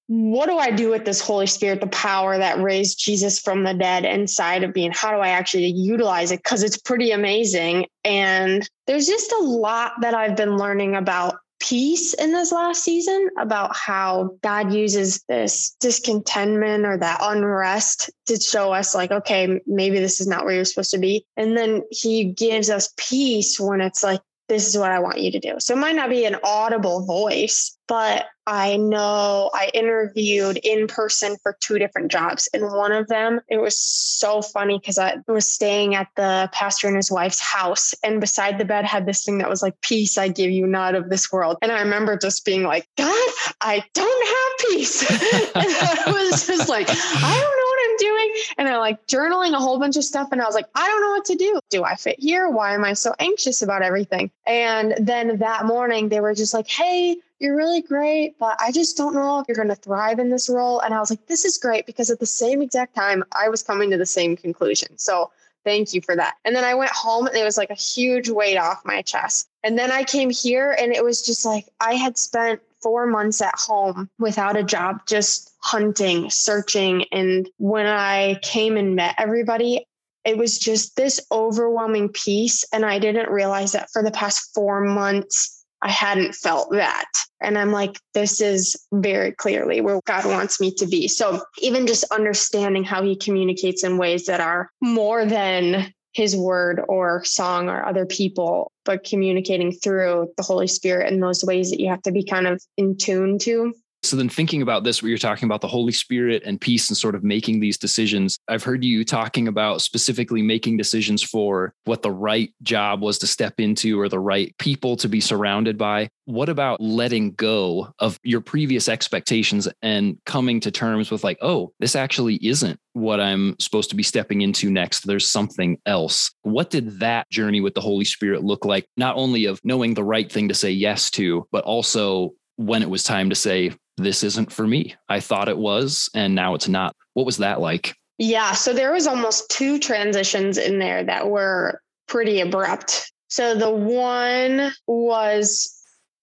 what 0.08 0.46
do 0.46 0.56
I 0.56 0.70
do 0.70 0.88
with 0.88 1.04
this 1.04 1.20
Holy 1.20 1.46
Spirit, 1.46 1.82
the 1.82 1.86
power 1.86 2.38
that 2.38 2.60
raised 2.60 2.98
Jesus 2.98 3.38
from 3.38 3.62
the 3.62 3.74
dead 3.74 4.06
inside 4.06 4.64
of 4.64 4.74
me? 4.74 4.86
And 4.86 4.96
how 4.96 5.10
do 5.10 5.18
I 5.18 5.28
actually 5.28 5.66
utilize 5.66 6.32
it? 6.32 6.42
Because 6.42 6.62
it's 6.62 6.78
pretty 6.78 7.10
amazing. 7.10 7.86
And 8.04 8.68
there's 8.86 9.06
just 9.06 9.30
a 9.32 9.42
lot 9.42 9.92
that 10.00 10.14
I've 10.14 10.34
been 10.34 10.56
learning 10.56 10.96
about 10.96 11.36
peace 11.60 12.14
in 12.14 12.32
this 12.32 12.52
last 12.52 12.84
season 12.84 13.28
about 13.38 13.76
how 13.76 14.36
God 14.42 14.72
uses 14.72 15.22
this 15.28 15.76
discontentment 15.80 16.86
or 16.86 16.96
that 16.96 17.18
unrest 17.20 18.10
to 18.26 18.40
show 18.40 18.72
us, 18.72 18.94
like, 18.94 19.10
okay, 19.10 19.60
maybe 19.66 19.98
this 19.98 20.20
is 20.20 20.26
not 20.26 20.46
where 20.46 20.54
you're 20.54 20.64
supposed 20.64 20.92
to 20.92 20.98
be. 20.98 21.26
And 21.36 21.54
then 21.54 21.82
he 21.90 22.24
gives 22.24 22.70
us 22.70 22.94
peace 22.96 23.60
when 23.60 23.82
it's 23.82 24.02
like, 24.02 24.20
this 24.48 24.66
is 24.66 24.78
what 24.78 24.90
I 24.90 24.98
want 24.98 25.20
you 25.20 25.30
to 25.32 25.38
do. 25.38 25.54
So 25.58 25.74
it 25.74 25.78
might 25.78 25.96
not 25.96 26.10
be 26.10 26.24
an 26.24 26.36
audible 26.42 27.04
voice, 27.04 27.76
but 27.86 28.26
I 28.46 28.78
know 28.78 29.50
I 29.52 29.70
interviewed 29.74 30.58
in 30.62 30.86
person 30.86 31.36
for 31.42 31.56
two 31.60 31.78
different 31.78 32.10
jobs. 32.10 32.48
And 32.54 32.64
one 32.64 32.92
of 32.92 33.08
them, 33.08 33.40
it 33.48 33.58
was 33.58 33.78
so 33.78 34.40
funny 34.40 34.78
because 34.78 34.98
I 34.98 35.18
was 35.26 35.50
staying 35.50 35.94
at 35.94 36.08
the 36.16 36.48
pastor 36.52 36.86
and 36.86 36.96
his 36.96 37.10
wife's 37.10 37.40
house. 37.40 37.92
And 38.02 38.20
beside 38.20 38.58
the 38.58 38.64
bed 38.64 38.86
had 38.86 39.04
this 39.04 39.22
thing 39.22 39.38
that 39.38 39.50
was 39.50 39.62
like, 39.62 39.78
Peace 39.82 40.16
I 40.16 40.28
give 40.28 40.50
you, 40.50 40.66
not 40.66 40.94
of 40.94 41.10
this 41.10 41.30
world. 41.30 41.58
And 41.60 41.70
I 41.70 41.80
remember 41.80 42.16
just 42.16 42.46
being 42.46 42.62
like, 42.62 42.88
God, 42.96 43.30
I 43.60 43.84
don't 43.92 44.26
have 44.26 44.70
peace. 44.70 45.02
and 45.54 45.66
I 45.66 46.04
was 46.06 46.46
just 46.46 46.70
like, 46.70 46.88
I 46.88 47.40
don't 47.40 47.56
know 47.56 47.67
doing? 47.98 48.34
And 48.56 48.68
was 48.68 48.78
like 48.78 49.06
journaling 49.06 49.54
a 49.54 49.60
whole 49.60 49.78
bunch 49.78 49.96
of 49.96 50.04
stuff. 50.04 50.28
And 50.32 50.40
I 50.40 50.46
was 50.46 50.54
like, 50.54 50.66
I 50.74 50.86
don't 50.86 51.00
know 51.00 51.10
what 51.10 51.24
to 51.26 51.34
do. 51.34 51.60
Do 51.70 51.84
I 51.84 51.94
fit 51.94 52.16
here? 52.18 52.48
Why 52.48 52.74
am 52.74 52.84
I 52.84 52.94
so 52.94 53.14
anxious 53.18 53.62
about 53.62 53.82
everything? 53.82 54.30
And 54.46 54.94
then 54.98 55.38
that 55.38 55.66
morning, 55.66 56.08
they 56.08 56.20
were 56.20 56.34
just 56.34 56.54
like, 56.54 56.68
hey, 56.68 57.16
you're 57.38 57.56
really 57.56 57.82
great, 57.82 58.38
but 58.38 58.60
I 58.60 58.72
just 58.72 58.96
don't 58.96 59.14
know 59.14 59.38
if 59.38 59.46
you're 59.46 59.56
going 59.56 59.68
to 59.68 59.76
thrive 59.76 60.18
in 60.18 60.30
this 60.30 60.48
role. 60.48 60.80
And 60.80 60.92
I 60.92 60.98
was 60.98 61.10
like, 61.10 61.26
this 61.26 61.44
is 61.44 61.56
great 61.56 61.86
because 61.86 62.10
at 62.10 62.18
the 62.18 62.26
same 62.26 62.62
exact 62.62 62.94
time, 62.94 63.22
I 63.32 63.48
was 63.48 63.62
coming 63.62 63.90
to 63.90 63.96
the 63.96 64.06
same 64.06 64.36
conclusion. 64.36 64.98
So 64.98 65.30
thank 65.64 65.94
you 65.94 66.00
for 66.00 66.16
that. 66.16 66.34
And 66.44 66.56
then 66.56 66.64
I 66.64 66.74
went 66.74 66.90
home 66.90 67.26
and 67.26 67.36
it 67.36 67.44
was 67.44 67.56
like 67.56 67.70
a 67.70 67.74
huge 67.74 68.28
weight 68.28 68.56
off 68.56 68.84
my 68.84 69.02
chest. 69.02 69.48
And 69.62 69.78
then 69.78 69.92
I 69.92 70.02
came 70.02 70.30
here 70.30 70.74
and 70.78 70.92
it 70.92 71.04
was 71.04 71.22
just 71.22 71.44
like 71.44 71.66
I 71.80 71.94
had 71.94 72.18
spent 72.18 72.60
four 72.82 73.06
months 73.06 73.40
at 73.40 73.54
home 73.58 74.08
without 74.18 74.56
a 74.56 74.62
job, 74.62 75.00
just 75.06 75.54
hunting, 75.60 76.30
searching. 76.30 77.04
And 77.12 77.48
when 77.58 77.86
I 77.86 78.38
came 78.42 78.76
and 78.76 78.96
met 78.96 79.14
everybody, 79.18 79.86
it 80.24 80.36
was 80.36 80.58
just 80.58 80.96
this 80.96 81.20
overwhelming 81.32 82.10
peace. 82.10 82.64
And 82.72 82.84
I 82.84 82.98
didn't 82.98 83.30
realize 83.30 83.72
that 83.72 83.90
for 83.90 84.02
the 84.02 84.10
past 84.10 84.50
four 84.54 84.80
months, 84.80 85.64
I 85.80 85.90
hadn't 85.90 86.34
felt 86.34 86.72
that. 86.72 87.06
And 87.40 87.56
I'm 87.56 87.70
like, 87.70 88.00
this 88.12 88.40
is 88.40 88.76
very 88.92 89.32
clearly 89.32 89.80
where 89.80 90.00
God 90.06 90.24
wants 90.24 90.60
me 90.60 90.72
to 90.72 90.86
be. 90.86 91.06
So 91.06 91.40
even 91.58 91.86
just 91.86 92.04
understanding 92.12 92.82
how 92.82 93.02
he 93.02 93.14
communicates 93.16 93.84
in 93.84 93.96
ways 93.96 94.26
that 94.26 94.40
are 94.40 94.70
more 94.80 95.24
than 95.24 95.94
his 96.18 96.36
word 96.36 96.82
or 96.88 97.22
song 97.24 97.68
or 97.68 97.86
other 97.86 98.04
people, 98.04 98.72
but 98.84 99.04
communicating 99.04 99.70
through 99.70 100.28
the 100.36 100.42
Holy 100.42 100.66
Spirit 100.66 101.12
in 101.12 101.20
those 101.20 101.44
ways 101.44 101.70
that 101.70 101.78
you 101.78 101.88
have 101.90 102.02
to 102.02 102.10
be 102.10 102.24
kind 102.24 102.48
of 102.48 102.60
in 102.76 102.96
tune 102.96 103.38
to. 103.38 103.72
So 104.02 104.16
then 104.16 104.28
thinking 104.28 104.62
about 104.62 104.84
this, 104.84 105.02
where 105.02 105.08
you're 105.08 105.18
talking 105.18 105.46
about 105.46 105.60
the 105.60 105.68
Holy 105.68 105.92
Spirit 105.92 106.42
and 106.46 106.60
peace 106.60 106.88
and 106.88 106.96
sort 106.96 107.14
of 107.14 107.24
making 107.24 107.60
these 107.60 107.76
decisions, 107.76 108.38
I've 108.48 108.62
heard 108.62 108.84
you 108.84 109.04
talking 109.04 109.48
about 109.48 109.82
specifically 109.82 110.40
making 110.40 110.76
decisions 110.76 111.22
for 111.22 111.74
what 111.84 112.02
the 112.02 112.10
right 112.10 112.52
job 112.62 113.02
was 113.02 113.18
to 113.18 113.26
step 113.26 113.54
into 113.58 114.00
or 114.00 114.08
the 114.08 114.20
right 114.20 114.54
people 114.58 114.96
to 114.96 115.08
be 115.08 115.20
surrounded 115.20 115.76
by. 115.76 116.08
What 116.26 116.48
about 116.48 116.80
letting 116.80 117.32
go 117.32 117.92
of 117.98 118.18
your 118.22 118.40
previous 118.40 118.88
expectations 118.88 119.68
and 119.82 120.16
coming 120.26 120.60
to 120.60 120.70
terms 120.70 121.10
with 121.10 121.24
like, 121.24 121.38
oh, 121.42 121.72
this 121.80 121.96
actually 121.96 122.36
isn't 122.36 122.78
what 122.92 123.20
I'm 123.20 123.56
supposed 123.58 123.90
to 123.90 123.96
be 123.96 124.02
stepping 124.02 124.42
into 124.42 124.70
next. 124.70 125.06
There's 125.06 125.30
something 125.30 125.78
else. 125.86 126.30
What 126.42 126.70
did 126.70 127.00
that 127.00 127.28
journey 127.30 127.60
with 127.60 127.74
the 127.74 127.80
Holy 127.80 128.04
Spirit 128.04 128.44
look 128.44 128.64
like? 128.64 128.86
Not 128.96 129.16
only 129.16 129.46
of 129.46 129.60
knowing 129.64 129.94
the 129.94 130.04
right 130.04 130.30
thing 130.30 130.48
to 130.48 130.54
say 130.54 130.70
yes 130.70 131.10
to, 131.12 131.46
but 131.50 131.64
also 131.64 132.34
when 132.56 132.82
it 132.82 132.90
was 132.90 133.04
time 133.04 133.30
to 133.30 133.36
say, 133.36 133.72
this 133.98 134.22
isn't 134.22 134.52
for 134.52 134.66
me. 134.66 134.94
I 135.08 135.20
thought 135.20 135.48
it 135.48 135.58
was, 135.58 136.08
and 136.14 136.34
now 136.34 136.54
it's 136.54 136.68
not. 136.68 136.96
What 137.14 137.26
was 137.26 137.38
that 137.38 137.60
like? 137.60 137.94
Yeah. 138.18 138.52
So 138.52 138.72
there 138.72 138.92
was 138.92 139.06
almost 139.06 139.50
two 139.50 139.78
transitions 139.78 140.58
in 140.58 140.78
there 140.78 141.04
that 141.04 141.28
were 141.28 141.80
pretty 142.06 142.40
abrupt. 142.40 143.12
So 143.28 143.54
the 143.54 143.70
one 143.70 144.72
was 144.86 145.74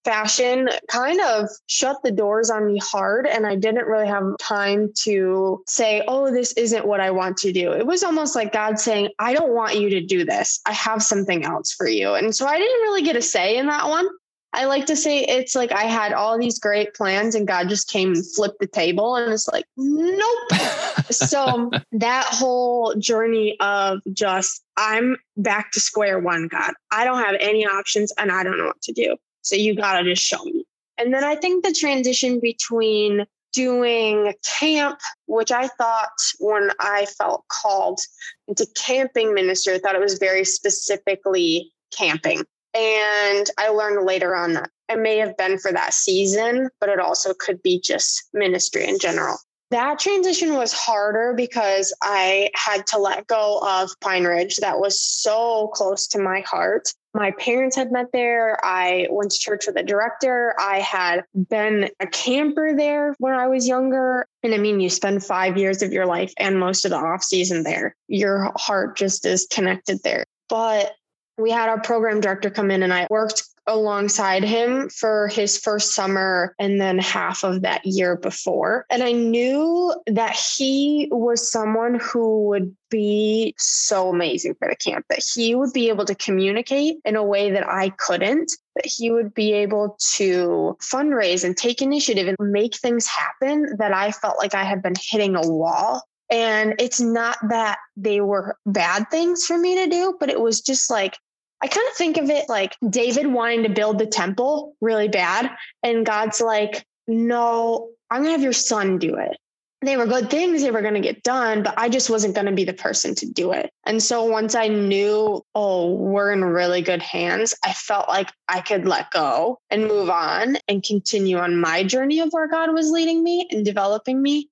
fashion 0.03 0.69
kind 0.87 1.19
of 1.19 1.49
shut 1.67 1.97
the 2.03 2.11
doors 2.11 2.51
on 2.51 2.67
me 2.67 2.77
hard 2.77 3.25
and 3.25 3.45
I 3.45 3.55
didn't 3.55 3.87
really 3.87 4.07
have 4.07 4.37
time 4.39 4.91
to 5.03 5.63
say, 5.67 6.03
"Oh, 6.07 6.31
this 6.31 6.53
isn't 6.53 6.85
what 6.85 6.99
I 6.99 7.09
want 7.09 7.37
to 7.37 7.51
do." 7.51 7.71
It 7.71 7.87
was 7.87 8.03
almost 8.03 8.35
like 8.35 8.53
God 8.53 8.79
saying, 8.79 9.09
"I 9.17 9.33
don't 9.33 9.53
want 9.53 9.79
you 9.79 9.89
to 9.89 10.01
do 10.01 10.23
this. 10.23 10.61
I 10.65 10.73
have 10.73 11.01
something 11.01 11.43
else 11.43 11.73
for 11.73 11.87
you." 11.87 12.13
And 12.13 12.35
so 12.35 12.45
I 12.45 12.57
didn't 12.57 12.81
really 12.81 13.01
get 13.01 13.15
a 13.15 13.21
say 13.21 13.57
in 13.57 13.65
that 13.67 13.87
one. 13.87 14.07
I 14.55 14.65
like 14.65 14.85
to 14.85 14.95
say 14.95 15.19
it's 15.19 15.53
like 15.53 15.73
I 15.73 15.83
had 15.83 16.13
all 16.13 16.39
these 16.39 16.59
great 16.59 16.93
plans 16.93 17.35
and 17.35 17.45
God 17.45 17.67
just 17.67 17.89
came 17.89 18.13
and 18.13 18.25
flipped 18.25 18.59
the 18.59 18.67
table 18.67 19.17
and 19.17 19.33
it's 19.33 19.49
like, 19.49 19.65
nope. 19.75 20.51
so 21.11 21.71
that 21.91 22.25
whole 22.29 22.95
journey 22.95 23.57
of 23.59 23.99
just, 24.13 24.63
I'm 24.77 25.17
back 25.35 25.73
to 25.73 25.81
square 25.81 26.19
one, 26.19 26.47
God. 26.47 26.73
I 26.89 27.03
don't 27.03 27.21
have 27.21 27.35
any 27.39 27.65
options 27.65 28.13
and 28.17 28.31
I 28.31 28.43
don't 28.43 28.57
know 28.57 28.67
what 28.67 28.81
to 28.83 28.93
do. 28.93 29.17
So 29.41 29.57
you 29.57 29.75
got 29.75 29.99
to 29.99 30.03
just 30.05 30.23
show 30.23 30.41
me. 30.45 30.65
And 30.97 31.13
then 31.13 31.25
I 31.25 31.35
think 31.35 31.65
the 31.65 31.73
transition 31.73 32.39
between 32.39 33.25
doing 33.51 34.33
camp, 34.59 34.99
which 35.27 35.51
I 35.51 35.67
thought 35.67 36.09
when 36.39 36.69
I 36.79 37.07
felt 37.17 37.43
called 37.49 37.99
into 38.47 38.65
camping 38.75 39.33
ministry, 39.33 39.75
I 39.75 39.79
thought 39.79 39.95
it 39.95 40.01
was 40.01 40.17
very 40.17 40.45
specifically 40.45 41.73
camping. 41.91 42.43
And 42.75 43.49
I 43.57 43.69
learned 43.69 44.05
later 44.05 44.35
on 44.35 44.53
that 44.53 44.69
it 44.89 44.99
may 44.99 45.17
have 45.17 45.37
been 45.37 45.57
for 45.57 45.71
that 45.71 45.93
season, 45.93 46.69
but 46.79 46.89
it 46.89 46.99
also 46.99 47.33
could 47.33 47.63
be 47.63 47.79
just 47.79 48.29
ministry 48.33 48.85
in 48.85 48.99
general. 48.99 49.37
That 49.71 49.97
transition 49.97 50.53
was 50.53 50.73
harder 50.73 51.33
because 51.35 51.93
I 52.03 52.51
had 52.53 52.85
to 52.87 52.99
let 52.99 53.25
go 53.27 53.59
of 53.65 53.89
Pine 53.99 54.25
Ridge. 54.25 54.57
That 54.57 54.79
was 54.79 55.01
so 55.01 55.69
close 55.73 56.07
to 56.09 56.19
my 56.19 56.41
heart. 56.41 56.93
My 57.15 57.31
parents 57.31 57.75
had 57.75 57.91
met 57.91 58.07
there. 58.13 58.59
I 58.63 59.07
went 59.09 59.31
to 59.31 59.39
church 59.39 59.65
with 59.65 59.77
a 59.77 59.83
director. 59.83 60.53
I 60.59 60.81
had 60.81 61.23
been 61.49 61.89
a 61.99 62.05
camper 62.05 62.75
there 62.77 63.15
when 63.17 63.33
I 63.33 63.47
was 63.47 63.67
younger. 63.67 64.27
And 64.43 64.53
I 64.53 64.57
mean, 64.57 64.79
you 64.81 64.89
spend 64.89 65.23
five 65.23 65.57
years 65.57 65.81
of 65.81 65.91
your 65.91 66.05
life 66.05 66.33
and 66.37 66.59
most 66.59 66.85
of 66.85 66.91
the 66.91 66.97
off 66.97 67.23
season 67.23 67.63
there. 67.63 67.95
Your 68.07 68.51
heart 68.57 68.97
just 68.97 69.25
is 69.25 69.47
connected 69.49 70.03
there. 70.03 70.25
But 70.47 70.93
we 71.37 71.51
had 71.51 71.69
our 71.69 71.79
program 71.79 72.21
director 72.21 72.49
come 72.49 72.71
in 72.71 72.83
and 72.83 72.93
I 72.93 73.07
worked 73.09 73.43
alongside 73.67 74.43
him 74.43 74.89
for 74.89 75.27
his 75.27 75.57
first 75.57 75.95
summer 75.95 76.55
and 76.59 76.79
then 76.79 76.99
half 76.99 77.43
of 77.43 77.63
that 77.63 77.83
year 77.85 78.15
before. 78.15 78.85
And 78.91 79.01
I 79.01 79.11
knew 79.11 79.93
that 80.07 80.35
he 80.35 81.07
was 81.11 81.51
someone 81.51 81.99
who 81.99 82.45
would 82.47 82.75
be 82.91 83.55
so 83.57 84.09
amazing 84.09 84.55
for 84.55 84.69
the 84.69 84.75
camp, 84.75 85.05
that 85.09 85.23
he 85.33 85.55
would 85.55 85.73
be 85.73 85.89
able 85.89 86.05
to 86.05 86.15
communicate 86.15 86.97
in 87.05 87.15
a 87.15 87.23
way 87.23 87.49
that 87.51 87.67
I 87.67 87.89
couldn't, 87.89 88.51
that 88.75 88.85
he 88.85 89.09
would 89.09 89.33
be 89.33 89.53
able 89.53 89.97
to 90.15 90.77
fundraise 90.79 91.43
and 91.43 91.57
take 91.57 91.81
initiative 91.81 92.27
and 92.27 92.51
make 92.51 92.75
things 92.75 93.07
happen 93.07 93.75
that 93.79 93.93
I 93.93 94.11
felt 94.11 94.37
like 94.37 94.53
I 94.53 94.63
had 94.63 94.83
been 94.83 94.95
hitting 95.09 95.35
a 95.35 95.41
wall 95.41 96.03
and 96.31 96.73
it's 96.79 96.99
not 96.99 97.37
that 97.49 97.77
they 97.95 98.21
were 98.21 98.57
bad 98.65 99.09
things 99.11 99.45
for 99.45 99.57
me 99.57 99.75
to 99.75 99.87
do, 99.87 100.17
but 100.19 100.29
it 100.29 100.41
was 100.41 100.59
just 100.59 100.89
like 100.89 101.17
I 101.61 101.67
kind 101.67 101.87
of 101.89 101.95
think 101.95 102.17
of 102.17 102.29
it 102.29 102.49
like 102.49 102.75
David 102.89 103.27
wanting 103.27 103.63
to 103.63 103.69
build 103.69 103.99
the 103.99 104.05
temple 104.05 104.75
really 104.81 105.07
bad. 105.07 105.51
And 105.83 106.05
God's 106.05 106.41
like, 106.41 106.85
no, 107.07 107.89
I'm 108.09 108.21
going 108.21 108.29
to 108.29 108.31
have 108.33 108.43
your 108.43 108.53
son 108.53 108.97
do 108.97 109.15
it. 109.15 109.37
They 109.81 109.97
were 109.97 110.07
good 110.07 110.31
things, 110.31 110.63
they 110.63 110.71
were 110.71 110.81
going 110.81 110.95
to 110.95 110.99
get 110.99 111.21
done, 111.21 111.61
but 111.61 111.75
I 111.77 111.89
just 111.89 112.09
wasn't 112.09 112.33
going 112.33 112.47
to 112.47 112.53
be 112.53 112.63
the 112.63 112.73
person 112.73 113.13
to 113.15 113.25
do 113.27 113.51
it. 113.51 113.71
And 113.85 114.01
so 114.01 114.23
once 114.23 114.55
I 114.55 114.67
knew, 114.67 115.43
oh, 115.53 115.93
we're 115.93 116.31
in 116.31 116.43
really 116.43 116.81
good 116.81 117.03
hands, 117.03 117.53
I 117.63 117.73
felt 117.73 118.07
like 118.07 118.31
I 118.47 118.61
could 118.61 118.87
let 118.87 119.11
go 119.11 119.59
and 119.69 119.87
move 119.87 120.09
on 120.09 120.57
and 120.67 120.81
continue 120.81 121.37
on 121.37 121.59
my 121.59 121.83
journey 121.83 122.19
of 122.21 122.29
where 122.31 122.47
God 122.47 122.73
was 122.73 122.89
leading 122.89 123.23
me 123.23 123.47
and 123.51 123.63
developing 123.63 124.19
me 124.21 124.49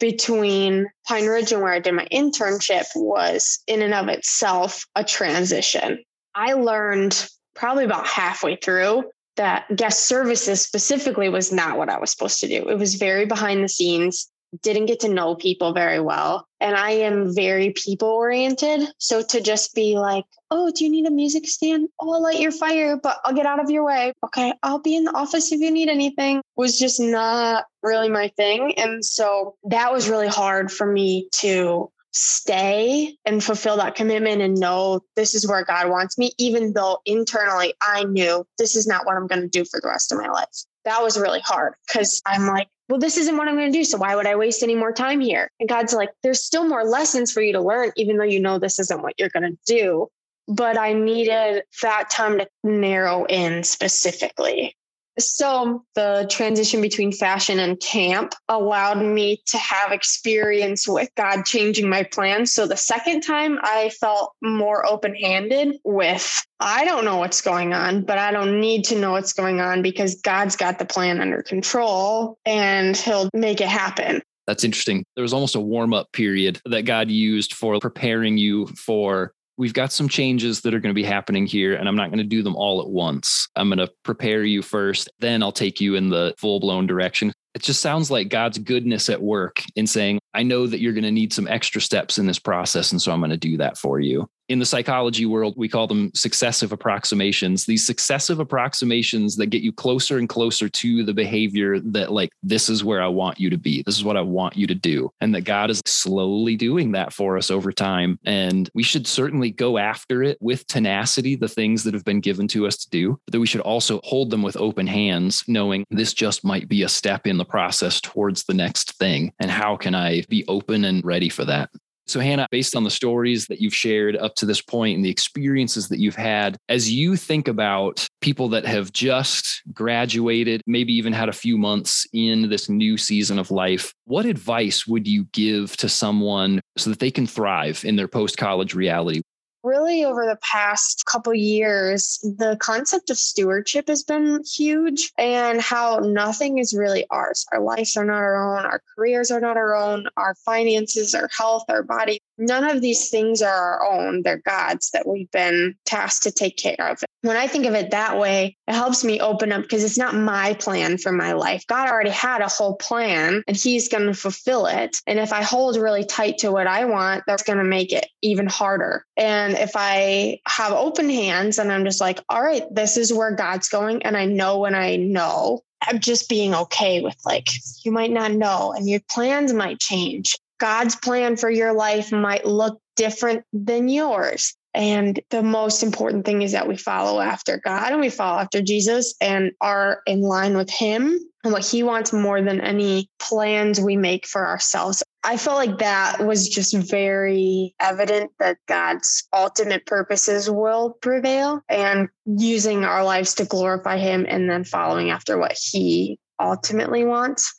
between 0.00 0.86
Pine 1.06 1.26
Ridge 1.26 1.52
and 1.52 1.60
where 1.60 1.72
I 1.72 1.78
did 1.78 1.92
my 1.92 2.06
internship 2.10 2.86
was 2.94 3.62
in 3.66 3.82
and 3.82 3.92
of 3.92 4.08
itself 4.08 4.86
a 4.96 5.04
transition. 5.04 6.02
I 6.34 6.54
learned 6.54 7.28
probably 7.54 7.84
about 7.84 8.06
halfway 8.06 8.56
through 8.56 9.04
that 9.36 9.64
guest 9.74 10.06
services 10.06 10.60
specifically 10.60 11.28
was 11.28 11.52
not 11.52 11.78
what 11.78 11.88
I 11.88 11.98
was 11.98 12.10
supposed 12.10 12.40
to 12.40 12.48
do. 12.48 12.68
It 12.68 12.78
was 12.78 12.94
very 12.96 13.26
behind 13.26 13.64
the 13.64 13.68
scenes, 13.68 14.30
didn't 14.60 14.86
get 14.86 15.00
to 15.00 15.08
know 15.08 15.34
people 15.34 15.72
very 15.72 16.00
well. 16.00 16.46
And 16.60 16.76
I 16.76 16.90
am 16.90 17.34
very 17.34 17.70
people 17.70 18.08
oriented. 18.08 18.82
So 18.98 19.22
to 19.22 19.40
just 19.40 19.74
be 19.74 19.98
like, 19.98 20.24
oh, 20.50 20.70
do 20.70 20.84
you 20.84 20.90
need 20.90 21.06
a 21.06 21.10
music 21.10 21.46
stand? 21.48 21.88
Oh, 21.98 22.12
I'll 22.12 22.22
light 22.22 22.40
your 22.40 22.52
fire, 22.52 22.98
but 23.02 23.18
I'll 23.24 23.34
get 23.34 23.46
out 23.46 23.60
of 23.60 23.70
your 23.70 23.84
way. 23.84 24.12
Okay, 24.26 24.52
I'll 24.62 24.80
be 24.80 24.94
in 24.94 25.04
the 25.04 25.16
office 25.16 25.50
if 25.50 25.60
you 25.60 25.70
need 25.70 25.88
anything 25.88 26.42
was 26.56 26.78
just 26.78 27.00
not 27.00 27.64
really 27.82 28.10
my 28.10 28.28
thing. 28.36 28.74
And 28.78 29.02
so 29.02 29.56
that 29.64 29.92
was 29.92 30.10
really 30.10 30.28
hard 30.28 30.70
for 30.70 30.86
me 30.86 31.28
to 31.36 31.90
stay 32.12 33.16
and 33.24 33.42
fulfill 33.42 33.76
that 33.78 33.94
commitment 33.94 34.42
and 34.42 34.60
know 34.60 35.00
this 35.16 35.34
is 35.34 35.48
where 35.48 35.64
God 35.64 35.88
wants 35.90 36.18
me, 36.18 36.32
even 36.38 36.72
though 36.72 36.98
internally 37.06 37.74
I 37.82 38.04
knew 38.04 38.46
this 38.58 38.76
is 38.76 38.86
not 38.86 39.06
what 39.06 39.16
I'm 39.16 39.26
going 39.26 39.42
to 39.42 39.48
do 39.48 39.64
for 39.64 39.80
the 39.80 39.88
rest 39.88 40.12
of 40.12 40.18
my 40.18 40.28
life. 40.28 40.64
That 40.84 41.02
was 41.02 41.18
really 41.18 41.40
hard 41.40 41.74
because 41.86 42.20
I'm 42.26 42.46
like, 42.46 42.68
well, 42.88 42.98
this 42.98 43.16
isn't 43.16 43.36
what 43.36 43.48
I'm 43.48 43.56
going 43.56 43.72
to 43.72 43.78
do. 43.78 43.84
So 43.84 43.96
why 43.96 44.14
would 44.14 44.26
I 44.26 44.36
waste 44.36 44.62
any 44.62 44.74
more 44.74 44.92
time 44.92 45.20
here? 45.20 45.50
And 45.58 45.68
God's 45.68 45.94
like, 45.94 46.10
there's 46.22 46.44
still 46.44 46.68
more 46.68 46.84
lessons 46.84 47.32
for 47.32 47.40
you 47.40 47.52
to 47.54 47.60
learn, 47.60 47.92
even 47.96 48.18
though 48.18 48.24
you 48.24 48.40
know 48.40 48.58
this 48.58 48.78
isn't 48.78 49.02
what 49.02 49.14
you're 49.18 49.30
going 49.30 49.50
to 49.50 49.58
do. 49.66 50.08
but 50.48 50.78
I 50.78 50.92
needed 50.92 51.62
that 51.82 52.10
time 52.10 52.38
to 52.38 52.48
narrow 52.64 53.24
in 53.24 53.62
specifically. 53.64 54.76
So, 55.18 55.84
the 55.94 56.26
transition 56.30 56.80
between 56.80 57.12
fashion 57.12 57.58
and 57.58 57.78
camp 57.80 58.34
allowed 58.48 59.02
me 59.02 59.42
to 59.46 59.58
have 59.58 59.92
experience 59.92 60.88
with 60.88 61.10
God 61.16 61.44
changing 61.44 61.88
my 61.88 62.02
plans. 62.02 62.52
So, 62.52 62.66
the 62.66 62.76
second 62.76 63.20
time 63.20 63.58
I 63.62 63.90
felt 64.00 64.32
more 64.42 64.86
open 64.86 65.14
handed 65.14 65.76
with, 65.84 66.44
I 66.60 66.84
don't 66.84 67.04
know 67.04 67.18
what's 67.18 67.42
going 67.42 67.74
on, 67.74 68.02
but 68.04 68.18
I 68.18 68.30
don't 68.30 68.60
need 68.60 68.84
to 68.86 68.98
know 68.98 69.12
what's 69.12 69.34
going 69.34 69.60
on 69.60 69.82
because 69.82 70.20
God's 70.22 70.56
got 70.56 70.78
the 70.78 70.86
plan 70.86 71.20
under 71.20 71.42
control 71.42 72.38
and 72.46 72.96
He'll 72.96 73.28
make 73.34 73.60
it 73.60 73.68
happen. 73.68 74.22
That's 74.46 74.64
interesting. 74.64 75.04
There 75.14 75.22
was 75.22 75.32
almost 75.32 75.54
a 75.54 75.60
warm 75.60 75.94
up 75.94 76.10
period 76.12 76.60
that 76.64 76.82
God 76.82 77.10
used 77.10 77.54
for 77.54 77.78
preparing 77.78 78.38
you 78.38 78.66
for 78.68 79.34
we've 79.56 79.74
got 79.74 79.92
some 79.92 80.08
changes 80.08 80.60
that 80.62 80.74
are 80.74 80.80
going 80.80 80.94
to 80.94 81.00
be 81.00 81.04
happening 81.04 81.46
here, 81.46 81.74
and 81.74 81.88
I'm 81.88 81.96
not 81.96 82.08
going 82.10 82.18
to 82.18 82.24
do 82.24 82.42
them 82.42 82.56
all 82.56 82.80
at 82.80 82.88
once. 82.88 83.48
I'm 83.56 83.68
going 83.68 83.78
to 83.78 83.92
prepare 84.02 84.44
you 84.44 84.62
first, 84.62 85.10
then 85.20 85.42
I'll 85.42 85.52
take 85.52 85.80
you 85.80 85.94
in 85.94 86.08
the 86.08 86.34
full 86.38 86.60
blown 86.60 86.86
direction. 86.86 87.32
It 87.54 87.62
just 87.62 87.82
sounds 87.82 88.10
like 88.10 88.30
God's 88.30 88.58
goodness 88.58 89.10
at 89.10 89.20
work 89.20 89.62
in 89.76 89.86
saying, 89.86 90.20
I 90.32 90.42
know 90.42 90.66
that 90.66 90.80
you're 90.80 90.94
going 90.94 91.04
to 91.04 91.10
need 91.10 91.34
some 91.34 91.46
extra 91.48 91.82
steps 91.82 92.16
in 92.18 92.26
this 92.26 92.38
process. 92.38 92.92
And 92.92 93.02
so 93.02 93.12
I'm 93.12 93.20
going 93.20 93.30
to 93.30 93.36
do 93.36 93.58
that 93.58 93.76
for 93.76 94.00
you 94.00 94.26
in 94.52 94.58
the 94.58 94.66
psychology 94.66 95.24
world, 95.24 95.54
we 95.56 95.68
call 95.68 95.86
them 95.86 96.10
successive 96.14 96.72
approximations. 96.72 97.64
These 97.64 97.86
successive 97.86 98.38
approximations 98.38 99.36
that 99.36 99.46
get 99.46 99.62
you 99.62 99.72
closer 99.72 100.18
and 100.18 100.28
closer 100.28 100.68
to 100.68 101.04
the 101.04 101.14
behavior 101.14 101.80
that, 101.80 102.12
like, 102.12 102.30
this 102.42 102.68
is 102.68 102.84
where 102.84 103.02
I 103.02 103.08
want 103.08 103.40
you 103.40 103.48
to 103.50 103.56
be. 103.56 103.82
This 103.82 103.96
is 103.96 104.04
what 104.04 104.16
I 104.16 104.20
want 104.20 104.56
you 104.56 104.66
to 104.66 104.74
do. 104.74 105.10
And 105.20 105.34
that 105.34 105.42
God 105.42 105.70
is 105.70 105.80
slowly 105.86 106.56
doing 106.56 106.92
that 106.92 107.12
for 107.12 107.38
us 107.38 107.50
over 107.50 107.72
time. 107.72 108.18
And 108.24 108.68
we 108.74 108.82
should 108.82 109.06
certainly 109.06 109.50
go 109.50 109.78
after 109.78 110.22
it 110.22 110.36
with 110.40 110.66
tenacity, 110.66 111.34
the 111.34 111.48
things 111.48 111.82
that 111.84 111.94
have 111.94 112.04
been 112.04 112.20
given 112.20 112.46
to 112.48 112.66
us 112.66 112.76
to 112.76 112.90
do, 112.90 113.18
but 113.24 113.32
that 113.32 113.40
we 113.40 113.46
should 113.46 113.62
also 113.62 114.00
hold 114.04 114.30
them 114.30 114.42
with 114.42 114.56
open 114.58 114.86
hands, 114.86 115.44
knowing 115.48 115.86
this 115.90 116.12
just 116.12 116.44
might 116.44 116.68
be 116.68 116.82
a 116.82 116.88
step 116.88 117.26
in 117.26 117.38
the 117.38 117.44
process 117.44 118.00
towards 118.00 118.44
the 118.44 118.54
next 118.54 118.98
thing. 118.98 119.32
And 119.40 119.50
how 119.50 119.76
can 119.76 119.94
I 119.94 120.24
be 120.28 120.44
open 120.46 120.84
and 120.84 121.02
ready 121.04 121.30
for 121.30 121.44
that? 121.46 121.70
So, 122.06 122.20
Hannah, 122.20 122.46
based 122.50 122.74
on 122.74 122.84
the 122.84 122.90
stories 122.90 123.46
that 123.46 123.60
you've 123.60 123.74
shared 123.74 124.16
up 124.16 124.34
to 124.36 124.46
this 124.46 124.60
point 124.60 124.96
and 124.96 125.04
the 125.04 125.10
experiences 125.10 125.88
that 125.88 126.00
you've 126.00 126.16
had, 126.16 126.56
as 126.68 126.90
you 126.90 127.16
think 127.16 127.48
about 127.48 128.06
people 128.20 128.48
that 128.50 128.66
have 128.66 128.92
just 128.92 129.62
graduated, 129.72 130.62
maybe 130.66 130.92
even 130.94 131.12
had 131.12 131.28
a 131.28 131.32
few 131.32 131.56
months 131.56 132.06
in 132.12 132.48
this 132.48 132.68
new 132.68 132.96
season 132.96 133.38
of 133.38 133.50
life, 133.50 133.92
what 134.04 134.26
advice 134.26 134.86
would 134.86 135.06
you 135.06 135.24
give 135.32 135.76
to 135.78 135.88
someone 135.88 136.60
so 136.76 136.90
that 136.90 136.98
they 136.98 137.10
can 137.10 137.26
thrive 137.26 137.84
in 137.84 137.96
their 137.96 138.08
post 138.08 138.36
college 138.36 138.74
reality? 138.74 139.22
Really 139.64 140.04
over 140.04 140.26
the 140.26 140.38
past 140.42 141.04
couple 141.06 141.34
years 141.34 142.18
the 142.38 142.56
concept 142.60 143.10
of 143.10 143.18
stewardship 143.18 143.88
has 143.88 144.02
been 144.02 144.42
huge 144.44 145.12
and 145.18 145.60
how 145.60 145.98
nothing 145.98 146.58
is 146.58 146.74
really 146.74 147.06
ours. 147.10 147.46
Our 147.52 147.60
lives 147.60 147.96
are 147.96 148.04
not 148.04 148.18
our 148.18 148.58
own. 148.58 148.64
Our 148.64 148.82
careers 148.94 149.30
are 149.30 149.40
not 149.40 149.56
our 149.56 149.74
own. 149.74 150.06
Our 150.16 150.34
finances 150.34 151.14
our 151.14 151.28
health 151.36 151.64
our 151.68 151.82
body 151.82 152.20
none 152.38 152.64
of 152.64 152.80
these 152.80 153.10
things 153.10 153.42
are 153.42 153.80
our 153.80 153.92
own. 153.92 154.22
They're 154.22 154.38
god's 154.38 154.90
that 154.90 155.06
we've 155.06 155.30
been 155.30 155.74
tasked 155.84 156.24
to 156.24 156.32
take 156.32 156.56
care 156.56 156.76
of. 156.78 157.02
When 157.22 157.36
i 157.36 157.46
think 157.46 157.66
of 157.66 157.74
it 157.74 157.90
that 157.90 158.18
way 158.18 158.56
it 158.66 158.74
helps 158.74 159.04
me 159.04 159.20
open 159.20 159.52
up 159.52 159.62
because 159.62 159.84
it's 159.84 159.98
not 159.98 160.14
my 160.14 160.54
plan 160.54 160.98
for 160.98 161.12
my 161.12 161.32
life. 161.32 161.64
God 161.66 161.88
already 161.88 162.10
had 162.10 162.40
a 162.40 162.48
whole 162.48 162.76
plan 162.76 163.42
and 163.46 163.56
he's 163.56 163.88
going 163.88 164.06
to 164.06 164.14
fulfill 164.14 164.66
it. 164.66 164.98
And 165.06 165.18
if 165.18 165.32
i 165.32 165.42
hold 165.42 165.76
really 165.76 166.04
tight 166.04 166.38
to 166.38 166.52
what 166.52 166.66
i 166.66 166.84
want 166.84 167.24
that's 167.26 167.42
going 167.42 167.58
to 167.58 167.64
make 167.64 167.92
it 167.92 168.06
even 168.22 168.46
harder. 168.46 169.04
And 169.16 169.54
if 169.54 169.72
I 169.74 170.38
have 170.46 170.72
open 170.72 171.08
hands 171.10 171.58
and 171.58 171.72
I'm 171.72 171.84
just 171.84 172.00
like, 172.00 172.20
all 172.28 172.42
right, 172.42 172.62
this 172.70 172.96
is 172.96 173.12
where 173.12 173.34
God's 173.34 173.68
going, 173.68 174.02
and 174.04 174.16
I 174.16 174.24
know 174.24 174.58
when 174.58 174.74
I 174.74 174.96
know, 174.96 175.60
I'm 175.82 175.98
just 175.98 176.28
being 176.28 176.54
okay 176.54 177.00
with 177.00 177.16
like, 177.24 177.48
you 177.84 177.92
might 177.92 178.10
not 178.12 178.32
know, 178.32 178.72
and 178.72 178.88
your 178.88 179.00
plans 179.10 179.52
might 179.52 179.80
change. 179.80 180.36
God's 180.62 180.94
plan 180.94 181.36
for 181.36 181.50
your 181.50 181.72
life 181.72 182.12
might 182.12 182.46
look 182.46 182.80
different 182.94 183.44
than 183.52 183.88
yours. 183.88 184.54
And 184.72 185.20
the 185.30 185.42
most 185.42 185.82
important 185.82 186.24
thing 186.24 186.42
is 186.42 186.52
that 186.52 186.68
we 186.68 186.76
follow 186.76 187.20
after 187.20 187.58
God 187.58 187.90
and 187.90 188.00
we 188.00 188.10
follow 188.10 188.38
after 188.38 188.62
Jesus 188.62 189.16
and 189.20 189.50
are 189.60 190.02
in 190.06 190.20
line 190.20 190.56
with 190.56 190.70
Him 190.70 191.18
and 191.42 191.52
what 191.52 191.66
He 191.66 191.82
wants 191.82 192.12
more 192.12 192.40
than 192.40 192.60
any 192.60 193.10
plans 193.18 193.80
we 193.80 193.96
make 193.96 194.24
for 194.24 194.46
ourselves. 194.46 195.02
I 195.24 195.36
felt 195.36 195.56
like 195.56 195.78
that 195.78 196.24
was 196.24 196.48
just 196.48 196.76
very 196.76 197.74
evident 197.80 198.30
that 198.38 198.58
God's 198.68 199.26
ultimate 199.32 199.84
purposes 199.84 200.48
will 200.48 200.96
prevail 201.02 201.60
and 201.68 202.08
using 202.24 202.84
our 202.84 203.04
lives 203.04 203.34
to 203.34 203.46
glorify 203.46 203.98
Him 203.98 204.26
and 204.28 204.48
then 204.48 204.62
following 204.62 205.10
after 205.10 205.38
what 205.38 205.58
He 205.60 206.20
ultimately 206.38 207.04
wants. 207.04 207.52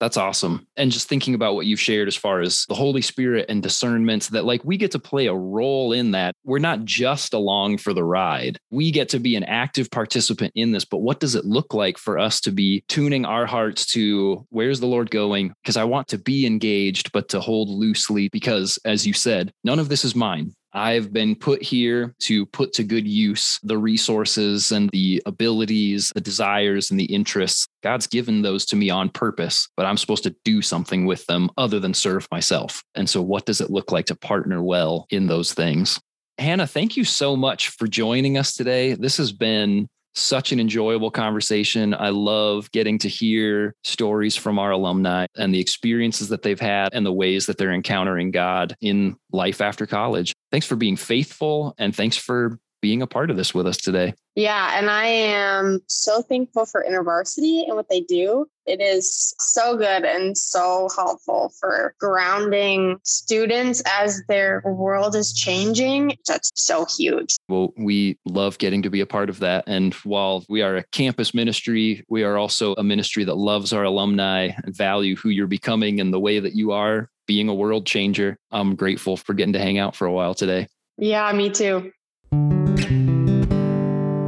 That's 0.00 0.16
awesome. 0.16 0.66
And 0.78 0.90
just 0.90 1.08
thinking 1.08 1.34
about 1.34 1.54
what 1.54 1.66
you've 1.66 1.78
shared 1.78 2.08
as 2.08 2.16
far 2.16 2.40
as 2.40 2.64
the 2.68 2.74
Holy 2.74 3.02
Spirit 3.02 3.46
and 3.50 3.62
discernment, 3.62 4.30
that 4.30 4.46
like 4.46 4.64
we 4.64 4.78
get 4.78 4.90
to 4.92 4.98
play 4.98 5.26
a 5.26 5.34
role 5.34 5.92
in 5.92 6.12
that. 6.12 6.34
We're 6.42 6.58
not 6.58 6.86
just 6.86 7.34
along 7.34 7.78
for 7.78 7.92
the 7.92 8.02
ride. 8.02 8.58
We 8.70 8.90
get 8.90 9.10
to 9.10 9.20
be 9.20 9.36
an 9.36 9.44
active 9.44 9.90
participant 9.90 10.52
in 10.54 10.72
this. 10.72 10.86
But 10.86 11.02
what 11.02 11.20
does 11.20 11.34
it 11.34 11.44
look 11.44 11.74
like 11.74 11.98
for 11.98 12.18
us 12.18 12.40
to 12.40 12.50
be 12.50 12.82
tuning 12.88 13.26
our 13.26 13.44
hearts 13.44 13.84
to 13.92 14.46
where's 14.48 14.80
the 14.80 14.86
Lord 14.86 15.10
going? 15.10 15.52
Because 15.62 15.76
I 15.76 15.84
want 15.84 16.08
to 16.08 16.18
be 16.18 16.46
engaged, 16.46 17.12
but 17.12 17.28
to 17.28 17.40
hold 17.40 17.68
loosely, 17.68 18.30
because 18.30 18.78
as 18.86 19.06
you 19.06 19.12
said, 19.12 19.52
none 19.64 19.78
of 19.78 19.90
this 19.90 20.04
is 20.04 20.16
mine. 20.16 20.54
I've 20.72 21.12
been 21.12 21.34
put 21.34 21.62
here 21.62 22.14
to 22.20 22.46
put 22.46 22.72
to 22.74 22.84
good 22.84 23.06
use 23.06 23.58
the 23.62 23.78
resources 23.78 24.72
and 24.72 24.88
the 24.92 25.22
abilities, 25.26 26.12
the 26.14 26.20
desires 26.20 26.90
and 26.90 27.00
the 27.00 27.06
interests. 27.06 27.66
God's 27.82 28.06
given 28.06 28.42
those 28.42 28.64
to 28.66 28.76
me 28.76 28.90
on 28.90 29.08
purpose, 29.08 29.68
but 29.76 29.86
I'm 29.86 29.96
supposed 29.96 30.22
to 30.24 30.34
do 30.44 30.62
something 30.62 31.06
with 31.06 31.26
them 31.26 31.50
other 31.56 31.80
than 31.80 31.94
serve 31.94 32.28
myself. 32.30 32.82
And 32.94 33.08
so, 33.08 33.20
what 33.22 33.46
does 33.46 33.60
it 33.60 33.70
look 33.70 33.90
like 33.90 34.06
to 34.06 34.14
partner 34.14 34.62
well 34.62 35.06
in 35.10 35.26
those 35.26 35.52
things? 35.52 36.00
Hannah, 36.38 36.66
thank 36.66 36.96
you 36.96 37.04
so 37.04 37.36
much 37.36 37.68
for 37.68 37.86
joining 37.86 38.38
us 38.38 38.54
today. 38.54 38.94
This 38.94 39.18
has 39.18 39.32
been 39.32 39.88
such 40.14 40.52
an 40.52 40.60
enjoyable 40.60 41.10
conversation. 41.10 41.94
I 41.94 42.10
love 42.10 42.70
getting 42.72 42.98
to 42.98 43.08
hear 43.08 43.74
stories 43.84 44.36
from 44.36 44.58
our 44.58 44.72
alumni 44.72 45.26
and 45.36 45.54
the 45.54 45.60
experiences 45.60 46.28
that 46.28 46.42
they've 46.42 46.60
had 46.60 46.90
and 46.92 47.06
the 47.06 47.12
ways 47.12 47.46
that 47.46 47.58
they're 47.58 47.72
encountering 47.72 48.30
God 48.30 48.76
in 48.80 49.16
life 49.32 49.60
after 49.60 49.86
college. 49.86 50.34
Thanks 50.50 50.66
for 50.66 50.76
being 50.76 50.96
faithful 50.96 51.74
and 51.78 51.94
thanks 51.94 52.16
for 52.16 52.58
being 52.80 53.02
a 53.02 53.06
part 53.06 53.30
of 53.30 53.36
this 53.36 53.54
with 53.54 53.66
us 53.66 53.76
today. 53.76 54.14
Yeah, 54.36 54.78
and 54.78 54.88
I 54.88 55.06
am 55.06 55.80
so 55.86 56.22
thankful 56.22 56.64
for 56.64 56.84
InterVarsity 56.88 57.66
and 57.66 57.76
what 57.76 57.88
they 57.88 58.00
do. 58.00 58.46
It 58.66 58.80
is 58.80 59.34
so 59.40 59.76
good 59.76 60.04
and 60.04 60.38
so 60.38 60.88
helpful 60.94 61.52
for 61.58 61.94
grounding 61.98 62.98
students 63.02 63.82
as 63.86 64.22
their 64.28 64.62
world 64.64 65.16
is 65.16 65.32
changing. 65.32 66.16
That's 66.26 66.50
so 66.54 66.86
huge. 66.86 67.36
Well, 67.48 67.72
we 67.76 68.18
love 68.24 68.58
getting 68.58 68.82
to 68.82 68.90
be 68.90 69.00
a 69.00 69.06
part 69.06 69.28
of 69.28 69.40
that. 69.40 69.64
And 69.66 69.94
while 69.94 70.44
we 70.48 70.62
are 70.62 70.76
a 70.76 70.84
campus 70.84 71.34
ministry, 71.34 72.04
we 72.08 72.22
are 72.22 72.38
also 72.38 72.74
a 72.74 72.84
ministry 72.84 73.24
that 73.24 73.36
loves 73.36 73.72
our 73.72 73.84
alumni 73.84 74.50
and 74.64 74.76
value 74.76 75.16
who 75.16 75.30
you're 75.30 75.48
becoming 75.48 76.00
and 76.00 76.14
the 76.14 76.20
way 76.20 76.38
that 76.38 76.54
you 76.54 76.70
are 76.70 77.10
being 77.26 77.48
a 77.48 77.54
world 77.54 77.86
changer. 77.86 78.36
I'm 78.52 78.74
grateful 78.76 79.16
for 79.16 79.34
getting 79.34 79.52
to 79.54 79.60
hang 79.60 79.78
out 79.78 79.96
for 79.96 80.06
a 80.06 80.12
while 80.12 80.34
today. 80.34 80.68
Yeah, 80.96 81.32
me 81.32 81.50
too. 81.50 81.92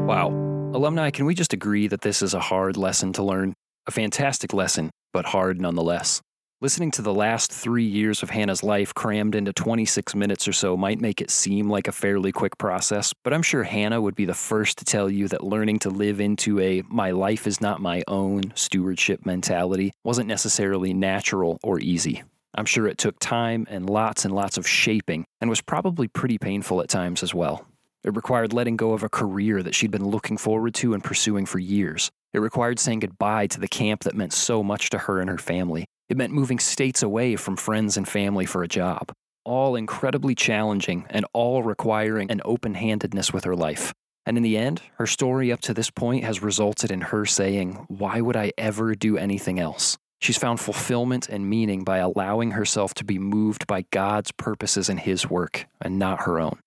Wow. 0.06 0.28
Alumni, 0.74 1.10
can 1.10 1.26
we 1.26 1.34
just 1.34 1.52
agree 1.52 1.86
that 1.86 2.00
this 2.00 2.22
is 2.22 2.34
a 2.34 2.40
hard 2.40 2.76
lesson 2.76 3.12
to 3.14 3.22
learn? 3.22 3.54
A 3.86 3.90
fantastic 3.90 4.52
lesson, 4.52 4.90
but 5.12 5.24
hard 5.26 5.60
nonetheless. 5.60 6.20
Listening 6.60 6.90
to 6.92 7.02
the 7.02 7.14
last 7.14 7.52
three 7.52 7.84
years 7.84 8.22
of 8.22 8.30
Hannah's 8.30 8.62
life 8.62 8.94
crammed 8.94 9.34
into 9.34 9.52
26 9.52 10.14
minutes 10.14 10.46
or 10.46 10.52
so 10.52 10.76
might 10.76 11.00
make 11.00 11.20
it 11.20 11.30
seem 11.30 11.68
like 11.68 11.88
a 11.88 11.92
fairly 11.92 12.30
quick 12.30 12.58
process, 12.58 13.12
but 13.24 13.32
I'm 13.32 13.42
sure 13.42 13.62
Hannah 13.62 14.00
would 14.00 14.14
be 14.14 14.24
the 14.24 14.34
first 14.34 14.78
to 14.78 14.84
tell 14.84 15.10
you 15.10 15.28
that 15.28 15.42
learning 15.42 15.78
to 15.80 15.90
live 15.90 16.20
into 16.20 16.60
a 16.60 16.82
my 16.88 17.10
life 17.10 17.46
is 17.46 17.60
not 17.60 17.80
my 17.80 18.02
own 18.06 18.52
stewardship 18.54 19.26
mentality 19.26 19.92
wasn't 20.04 20.28
necessarily 20.28 20.92
natural 20.94 21.58
or 21.62 21.80
easy. 21.80 22.22
I'm 22.54 22.66
sure 22.66 22.86
it 22.86 22.98
took 22.98 23.18
time 23.18 23.66
and 23.70 23.88
lots 23.88 24.24
and 24.24 24.34
lots 24.34 24.58
of 24.58 24.68
shaping 24.68 25.24
and 25.40 25.48
was 25.48 25.60
probably 25.60 26.06
pretty 26.06 26.38
painful 26.38 26.80
at 26.80 26.88
times 26.88 27.22
as 27.22 27.34
well. 27.34 27.66
It 28.04 28.16
required 28.16 28.52
letting 28.52 28.76
go 28.76 28.94
of 28.94 29.04
a 29.04 29.08
career 29.08 29.62
that 29.62 29.74
she'd 29.74 29.92
been 29.92 30.08
looking 30.08 30.36
forward 30.36 30.74
to 30.74 30.92
and 30.92 31.04
pursuing 31.04 31.46
for 31.46 31.60
years. 31.60 32.10
It 32.32 32.40
required 32.40 32.80
saying 32.80 33.00
goodbye 33.00 33.46
to 33.48 33.60
the 33.60 33.68
camp 33.68 34.02
that 34.02 34.16
meant 34.16 34.32
so 34.32 34.62
much 34.62 34.90
to 34.90 34.98
her 34.98 35.20
and 35.20 35.30
her 35.30 35.38
family. 35.38 35.84
It 36.08 36.16
meant 36.16 36.32
moving 36.32 36.58
states 36.58 37.02
away 37.02 37.36
from 37.36 37.56
friends 37.56 37.96
and 37.96 38.08
family 38.08 38.44
for 38.44 38.64
a 38.64 38.68
job. 38.68 39.12
All 39.44 39.76
incredibly 39.76 40.34
challenging 40.34 41.06
and 41.10 41.24
all 41.32 41.62
requiring 41.62 42.30
an 42.30 42.40
open 42.44 42.74
handedness 42.74 43.32
with 43.32 43.44
her 43.44 43.54
life. 43.54 43.92
And 44.26 44.36
in 44.36 44.42
the 44.42 44.56
end, 44.56 44.82
her 44.98 45.06
story 45.06 45.52
up 45.52 45.60
to 45.62 45.74
this 45.74 45.90
point 45.90 46.24
has 46.24 46.42
resulted 46.42 46.90
in 46.90 47.00
her 47.00 47.24
saying, 47.24 47.84
Why 47.88 48.20
would 48.20 48.36
I 48.36 48.52
ever 48.58 48.94
do 48.94 49.16
anything 49.16 49.60
else? 49.60 49.96
She's 50.20 50.38
found 50.38 50.60
fulfillment 50.60 51.28
and 51.28 51.48
meaning 51.48 51.82
by 51.82 51.98
allowing 51.98 52.52
herself 52.52 52.94
to 52.94 53.04
be 53.04 53.18
moved 53.18 53.66
by 53.66 53.84
God's 53.90 54.32
purposes 54.32 54.88
in 54.88 54.98
His 54.98 55.28
work 55.28 55.66
and 55.80 55.98
not 55.98 56.22
her 56.22 56.38
own. 56.38 56.58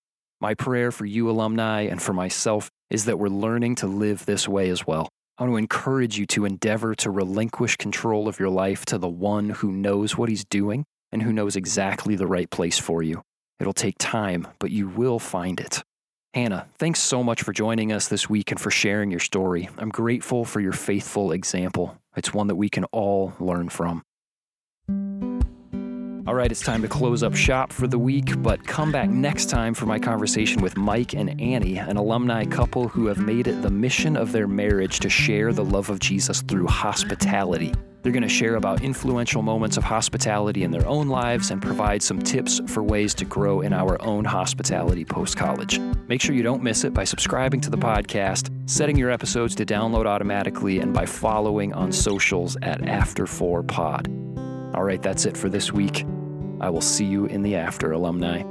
My 0.42 0.54
prayer 0.54 0.92
for 0.92 1.06
you 1.06 1.30
alumni 1.30 1.82
and 1.82 2.02
for 2.02 2.14
myself 2.14 2.70
is 2.90 3.06
that 3.06 3.18
we're 3.18 3.30
learning 3.30 3.76
to 3.76 3.88
live 3.88 4.26
this 4.26 4.48
way 4.48 4.70
as 4.70 4.86
well. 4.86 5.10
I 5.38 5.44
want 5.44 5.54
to 5.54 5.58
encourage 5.58 6.18
you 6.18 6.26
to 6.28 6.46
endeavor 6.46 6.96
to 6.96 7.10
relinquish 7.10 7.78
control 7.78 8.28
of 8.28 8.40
your 8.40 8.50
life 8.50 8.86
to 8.86 8.98
the 8.98 9.08
one 9.10 9.50
who 9.50 9.72
knows 9.72 10.18
what 10.18 10.30
he's 10.30 10.46
doing 10.46 10.86
and 11.12 11.22
who 11.22 11.34
knows 11.34 11.56
exactly 11.56 12.16
the 12.16 12.28
right 12.28 12.50
place 12.50 12.78
for 12.78 13.02
you. 13.02 13.22
It'll 13.60 13.74
take 13.74 13.96
time, 13.98 14.48
but 14.60 14.72
you 14.72 14.88
will 14.88 15.20
find 15.20 15.60
it. 15.60 15.84
Hannah, 16.34 16.68
thanks 16.78 17.00
so 17.00 17.24
much 17.24 17.42
for 17.42 17.54
joining 17.54 17.94
us 17.94 18.10
this 18.10 18.30
week 18.30 18.52
and 18.52 18.60
for 18.60 18.70
sharing 18.70 19.12
your 19.12 19.22
story. 19.22 19.70
I'm 19.78 19.90
grateful 19.90 20.44
for 20.44 20.60
your 20.60 20.74
faithful 20.74 21.32
example. 21.32 21.98
It's 22.18 22.34
one 22.34 22.48
that 22.48 22.56
we 22.56 22.70
can 22.70 22.84
all 22.92 23.34
learn 23.40 23.70
from. 23.70 24.04
All 26.28 26.34
right, 26.34 26.52
it's 26.52 26.62
time 26.62 26.82
to 26.82 26.88
close 26.88 27.22
up 27.22 27.36
shop 27.36 27.72
for 27.72 27.86
the 27.86 28.00
week, 28.00 28.42
but 28.42 28.66
come 28.66 28.92
back 28.92 29.12
next 29.12 29.48
time 29.48 29.76
for 29.76 29.86
my 29.86 30.00
conversation 30.00 30.60
with 30.60 30.76
Mike 30.76 31.14
and 31.14 31.40
Annie, 31.40 31.78
an 31.78 31.98
alumni 31.98 32.46
couple 32.46 32.88
who 32.88 33.06
have 33.06 33.20
made 33.20 33.46
it 33.46 33.62
the 33.62 33.70
mission 33.70 34.18
of 34.18 34.32
their 34.32 34.48
marriage 34.48 35.00
to 35.02 35.10
share 35.10 35.54
the 35.54 35.64
love 35.64 35.92
of 35.92 36.00
Jesus 36.00 36.42
through 36.42 36.66
hospitality. 36.66 37.76
They're 38.02 38.12
going 38.12 38.24
to 38.24 38.30
share 38.30 38.56
about 38.56 38.82
influential 38.82 39.44
moments 39.44 39.78
of 39.78 39.84
hospitality 39.84 40.64
in 40.64 40.72
their 40.72 40.88
own 40.88 41.10
lives 41.10 41.52
and 41.52 41.62
provide 41.62 42.02
some 42.02 42.20
tips 42.20 42.60
for 42.68 42.82
ways 42.82 43.14
to 43.16 43.26
grow 43.26 43.62
in 43.62 43.72
our 43.72 44.02
own 44.02 44.26
hospitality 44.26 45.06
post 45.06 45.38
college. 45.38 45.80
Make 46.08 46.22
sure 46.22 46.34
you 46.34 46.44
don't 46.44 46.64
miss 46.64 46.84
it 46.84 46.94
by 46.94 47.04
subscribing 47.04 47.62
to 47.62 47.70
the 47.70 47.78
podcast, 47.78 48.50
setting 48.68 48.96
your 48.96 49.12
episodes 49.12 49.54
to 49.56 49.66
download 49.66 50.08
automatically, 50.08 50.80
and 50.80 50.92
by 50.92 51.06
following 51.06 51.72
on 51.74 51.92
socials 51.92 52.58
at 52.64 52.82
After4Pod. 52.82 54.35
All 54.76 54.84
right, 54.84 55.02
that's 55.02 55.26
it 55.26 55.38
for 55.38 55.48
this 55.48 55.72
week. 55.72 56.06
I 56.60 56.70
will 56.70 56.82
see 56.82 57.06
you 57.06 57.28
in 57.28 57.44
the 57.44 57.56
after, 57.56 57.94
alumni. 57.94 58.44